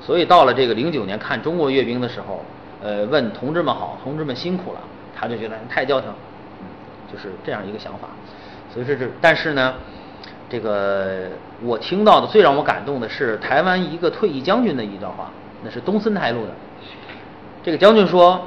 [0.00, 2.44] 所以到了这个零九年看中国阅兵的时候，
[2.82, 4.80] 呃，问同志们好，同志们辛苦了，
[5.14, 6.10] 他就觉得太教条，
[6.58, 6.66] 嗯，
[7.12, 8.08] 就是这样一个想法。
[8.74, 9.74] 所以说是，但是呢，
[10.50, 11.28] 这个
[11.62, 15.30] 我听到的最让我感动的是台湾一个退役将军的一段话，
[15.62, 16.50] 那是东森台录的。
[17.66, 18.46] 这个将军说。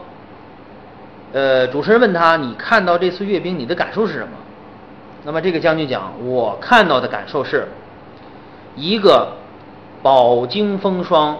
[1.32, 4.30] 呃，主持人问他：“你看到这次阅兵，你的感受是什么？”
[5.24, 7.68] 那么这个将军讲：“我看到的感受是，
[8.76, 9.34] 一个
[10.02, 11.38] 饱经风霜、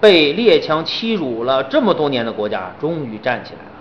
[0.00, 3.72] 被列强欺辱了这么多年的国家，终于站起来了，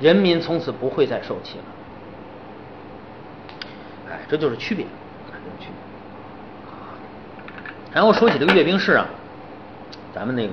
[0.00, 1.64] 人民从此不会再受气了。”
[4.12, 4.84] 哎，这就是区别，
[5.28, 5.76] 这就是区别。
[7.94, 9.06] 然后说起这个阅兵式啊，
[10.14, 10.52] 咱们那个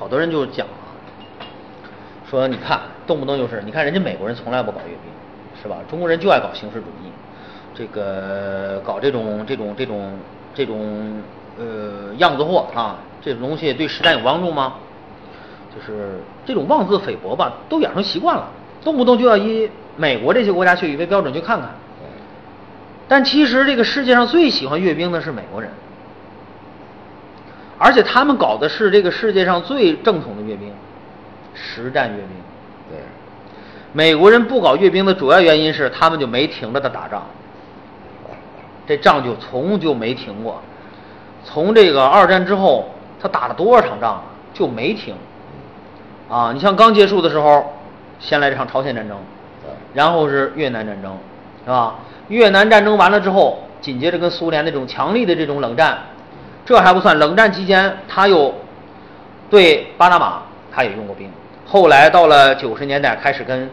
[0.00, 0.96] 好多人就讲啊。
[2.28, 5.76] 说你看，动不动就是，你看人家美国人从来不搞阅兵，是吧？
[5.90, 7.10] 中国人就爱搞形式主义，
[7.74, 10.18] 这个搞这种这种这种
[10.54, 11.22] 这种
[11.58, 14.76] 呃样子货啊，这种东西对实战有帮助吗？
[15.74, 18.48] 就是这种妄自菲薄吧，都养成习惯了，
[18.82, 21.68] 动不动就要以美国这些国家去为标准去看看。
[23.06, 25.68] 但其实这个世界上最喜欢阅兵的是美国人，
[27.80, 30.72] 而且他们搞的是这个世界上最正统的阅兵。
[31.52, 32.28] 实战阅兵，
[32.88, 32.98] 对，
[33.92, 37.22] 美国人不搞阅兵的主要原因是他们就没停着的打仗，
[38.86, 40.62] 这仗就从就没停过，
[41.44, 42.88] 从这个二战之后，
[43.20, 44.22] 他打了多少场仗
[44.54, 45.14] 就没停，
[46.30, 47.74] 啊，你像刚结束的时候，
[48.20, 49.18] 先来这场朝鲜战争，
[49.92, 51.12] 然后是越南战争，
[51.64, 51.96] 是吧？
[52.28, 55.98] 越南战争完了之后，紧接着跟苏联那种强力的这种冷战，
[56.64, 58.54] 这还不算，冷战期间他又
[59.48, 60.42] 对巴拿马
[60.72, 61.30] 他也用过兵。
[61.66, 63.70] 后来到了九十年代，开始跟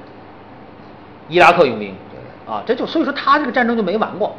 [1.27, 1.95] 伊拉克用兵，
[2.47, 4.35] 啊，这就所以说他这个战争就没完过，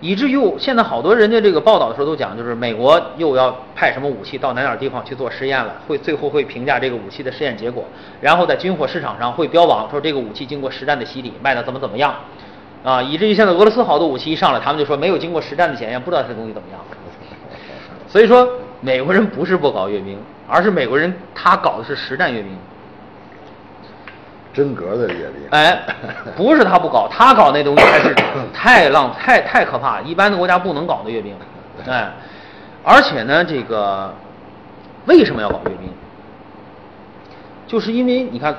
[0.00, 7.84] 以至于现在好多人家这个报道的时候都讲，就是美国又要派什么武器到哪哪地方去做实验了，会最后会评价这个武器的试验结果，
[8.20, 12.14] 然后在军火市场上会标榜说这个武器经过实战的洗礼，卖的怎么怎么样，
[12.82, 16.80] 啊，以至于现在俄罗斯好多武器一上来，他们就说没有经过实战的检验，不知道这东西怎么样，
[18.14, 18.48] 所以说
[18.80, 20.16] 美国人不是不搞阅兵，
[20.48, 22.56] 而是美国人他搞的是实战阅兵。
[24.52, 25.40] 真格的阅兵。
[25.50, 25.82] 哎，
[26.36, 28.14] 不是他不搞，他搞那东西还是
[28.54, 31.34] 太浪、太太可怕，一般的国家不能搞的阅兵。
[31.88, 32.08] 哎，
[32.84, 34.14] 而且呢，这个
[35.06, 35.90] 为什么要搞阅兵？
[37.66, 38.54] 就是因为你看，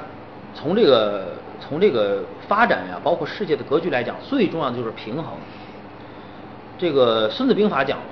[0.53, 1.27] 从这个
[1.65, 5.27] 从这个发展呀，包括世界的格局来讲，最重要的就是平衡。
[6.77, 8.03] 这个《孙子兵法》讲了，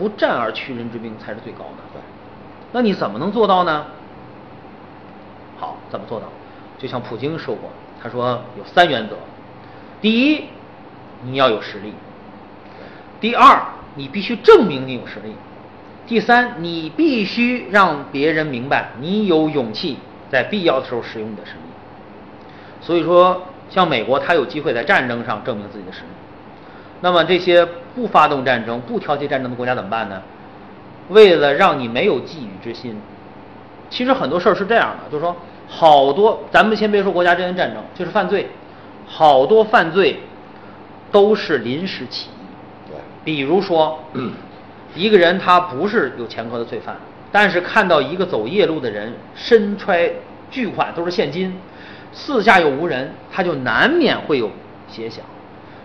[0.00, 1.84] 不战而屈人之兵才是最高的。
[1.92, 2.00] 对
[2.72, 3.84] 那你怎么能做到呢？
[5.58, 6.26] 好，怎么做到？
[6.78, 7.68] 就像普京说过，
[8.02, 9.16] 他说有三原则：
[10.00, 10.44] 第一，
[11.22, 11.90] 你要有实力；
[13.20, 13.60] 第二，
[13.96, 15.32] 你必须证明你有实力；
[16.06, 19.98] 第三，你必须让别人明白你有勇气，
[20.30, 21.58] 在必要的时候使用你的实力。
[22.80, 26.06] 所以说，像美国，他有机会在战争上证明自己的实力。
[27.00, 30.22] 那么这些不发动战争、不挑起战争的国家怎么办呢？
[31.08, 32.96] 为了让你没有觊觎之心，
[33.88, 35.36] 其实很多事儿是这样的，就是说。
[35.72, 38.48] 好多，咱们先别说国家之间战争，就是犯罪，
[39.06, 40.18] 好多犯罪
[41.12, 42.90] 都是临时起意。
[42.90, 44.00] 对，比如说，
[44.96, 46.96] 一个人他不是有前科的罪犯，
[47.30, 50.12] 但是看到一个走夜路的人身揣
[50.50, 51.56] 巨款都是现金，
[52.12, 54.50] 四下又无人，他就难免会有
[54.88, 55.24] 邪想。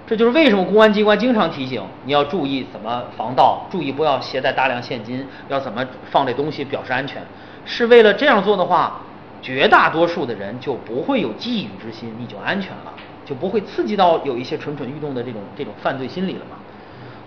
[0.08, 7.24] 这就是为什么公安机关经常提醒你要注意怎么防盗，注意不要携带大量现金，要怎么放这东西表示安全，
[7.66, 9.02] 是为了这样做的话。
[9.42, 12.92] 绝大多数的人就不会有觊觎之心，你就安全了，
[13.24, 16.58] 就不会刺激到有一些蠢蠢欲动的这种这种犯罪心理了嘛。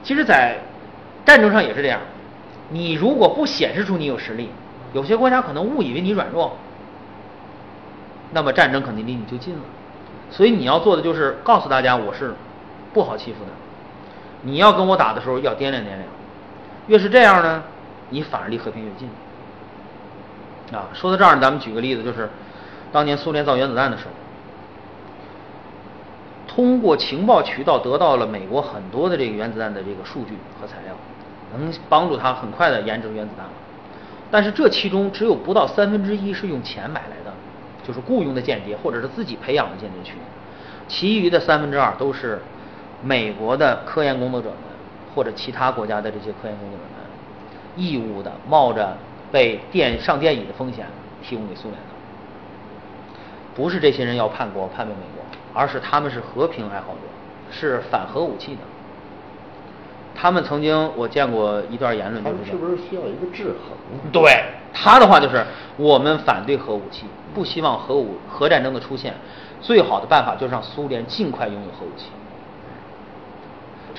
[0.02, 0.56] 其实，在
[1.24, 2.00] 战争上也是这样，
[2.70, 4.48] 你如果不显示出你有实力，
[4.92, 6.56] 有些国家可能误以为你软弱，
[8.32, 9.60] 那么战争肯定离你就近了。
[10.28, 12.34] 所以你要做的就是告诉大家，我是
[12.92, 13.50] 不好欺负的。
[14.42, 16.00] 你要跟我打的时候要掂量掂量，
[16.86, 17.62] 越是这样呢，
[18.10, 19.08] 你反而离和平越近。
[20.72, 22.28] 啊，说到这儿，咱们举个例子，就是
[22.92, 24.10] 当年苏联造原子弹的时候，
[26.46, 30.94] 通过情报渠道得到了美国很多的这个原子弹的这个数据和材料，
[31.58, 33.52] 能帮助他很快的研制原子弹了。
[34.30, 37.32] 但是这其中只有不到三分之一是用钱买来的，
[37.86, 40.18] 就是雇佣的间谍或者是自己培养的间谍去，
[40.86, 42.42] 其余的三分之二都是
[43.02, 44.58] 美国的科研工作者们
[45.14, 47.06] 或者其他国家的这些科研工作者们
[47.76, 48.96] 义务的冒着。
[49.30, 50.86] 被电上电椅的风险
[51.22, 51.80] 提供给苏联的，
[53.54, 55.22] 不是这些人要叛国叛变美国，
[55.52, 57.00] 而是他们是和平爱好者，
[57.50, 58.60] 是反核武器的。
[60.14, 64.10] 他们曾经我见过一段言论，他们是不是需要一个制衡？
[64.10, 65.44] 对他的话就是，
[65.76, 69.12] 我们反对核武器，不希望核武核战争的出现，
[69.60, 72.06] 最好的办法就是让苏联尽快拥有核武器。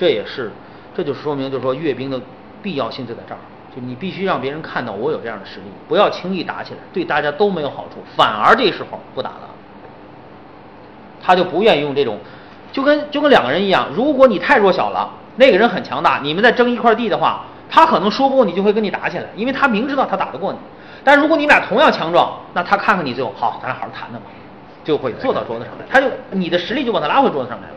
[0.00, 0.50] 这也是，
[0.96, 2.18] 这就说明就是说阅兵的
[2.62, 3.38] 必要性就在这儿。
[3.76, 9.50] 就你必须让别人看到我有这样的实力，不要轻易打起来，对大家都没有好处，反而这时候不打了，
[11.22, 12.18] 他就不愿意用这种，
[12.72, 20.58] 就跟就跟两个人一样，如果你太弱小了，那个人很强大，你们在争一块地的话，他可能说不过你就会跟你打起来，因为他明知道他打得过你，
[21.04, 24.26] 但如果你们俩同样强壮，那他看看你最后好，咱俩好好谈谈吧，
[24.82, 27.74] 就会坐到桌子上来，他就你的实力就把他拉回桌子上来了，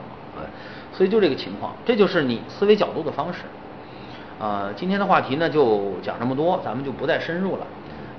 [0.94, 3.42] 所以就这个情况，这就是你思维角度的方式。
[4.40, 7.66] 呃，今天的话题呢就讲这么多，咱们就不再深入了。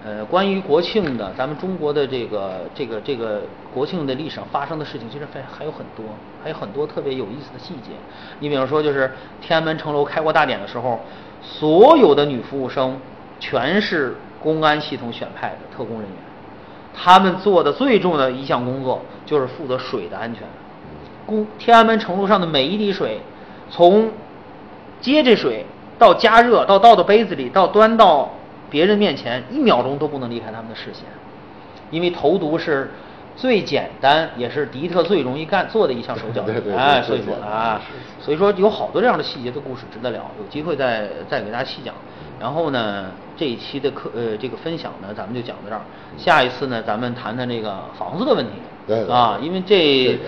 [0.05, 3.43] 呃，关于国庆的，咱们中国的这个这个这个
[3.73, 6.05] 国庆的历史上发生的事情，其实还还有很多，
[6.43, 7.93] 还有很多特别有意思的细节。
[8.40, 11.01] 你比方说，就是天安门城楼开国大典的时候，
[11.40, 12.99] 所有的女服务生
[13.40, 16.19] 全是公安系统选派的特工人员，
[16.94, 20.43] 他们做的最重要的一项工作就是负责水的安全。
[21.27, 23.21] 公天安门城楼上的每一滴水，
[23.71, 24.11] 从
[25.01, 25.65] 接这水。
[25.97, 28.29] 到加热，到倒到杯子里，到端到
[28.69, 31.05] 别人面前，一秒钟都不能离开他们的视线，
[31.89, 32.91] 因为投毒是
[33.37, 36.45] 最简单，也是敌特最容易干做的一项手脚。
[36.77, 37.81] 哎，所以说啊，
[38.21, 41.95] 所以说有好多这样的细节的故事值得聊，有机会再再给大家细讲。
[42.41, 43.05] 然后呢，
[43.37, 45.81] 这一期的课呃这个分享呢，咱们就讲到这儿。
[46.19, 48.51] 下一次呢，咱们谈谈这个房子的问题。
[48.86, 50.19] 对啊，因为这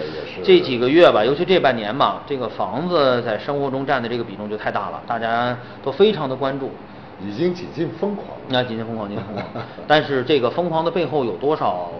[0.42, 6.70] 这几个月吧，尤其这半年吧，这个房子在生活中占的这个比重就太大了，大家都非常的关注。
[7.20, 8.28] 已经几近疯狂。
[8.48, 9.64] 那几近疯狂，几近疯狂。
[9.86, 11.90] 但是这个疯狂的背后有多少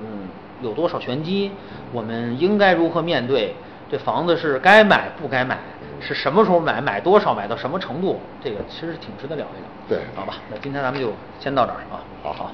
[0.00, 0.28] 嗯
[0.62, 1.50] 有多少玄机？
[1.92, 3.54] 我们应该如何面对？
[3.90, 5.58] 这房子是该买不该买？
[6.00, 6.80] 是什么时候买？
[6.80, 7.34] 买多少？
[7.34, 8.18] 买到什么程度？
[8.42, 9.98] 这个其实挺值得聊一聊。
[9.98, 12.00] 对，好吧，那今天咱们就先到这儿啊。
[12.22, 12.52] 好好。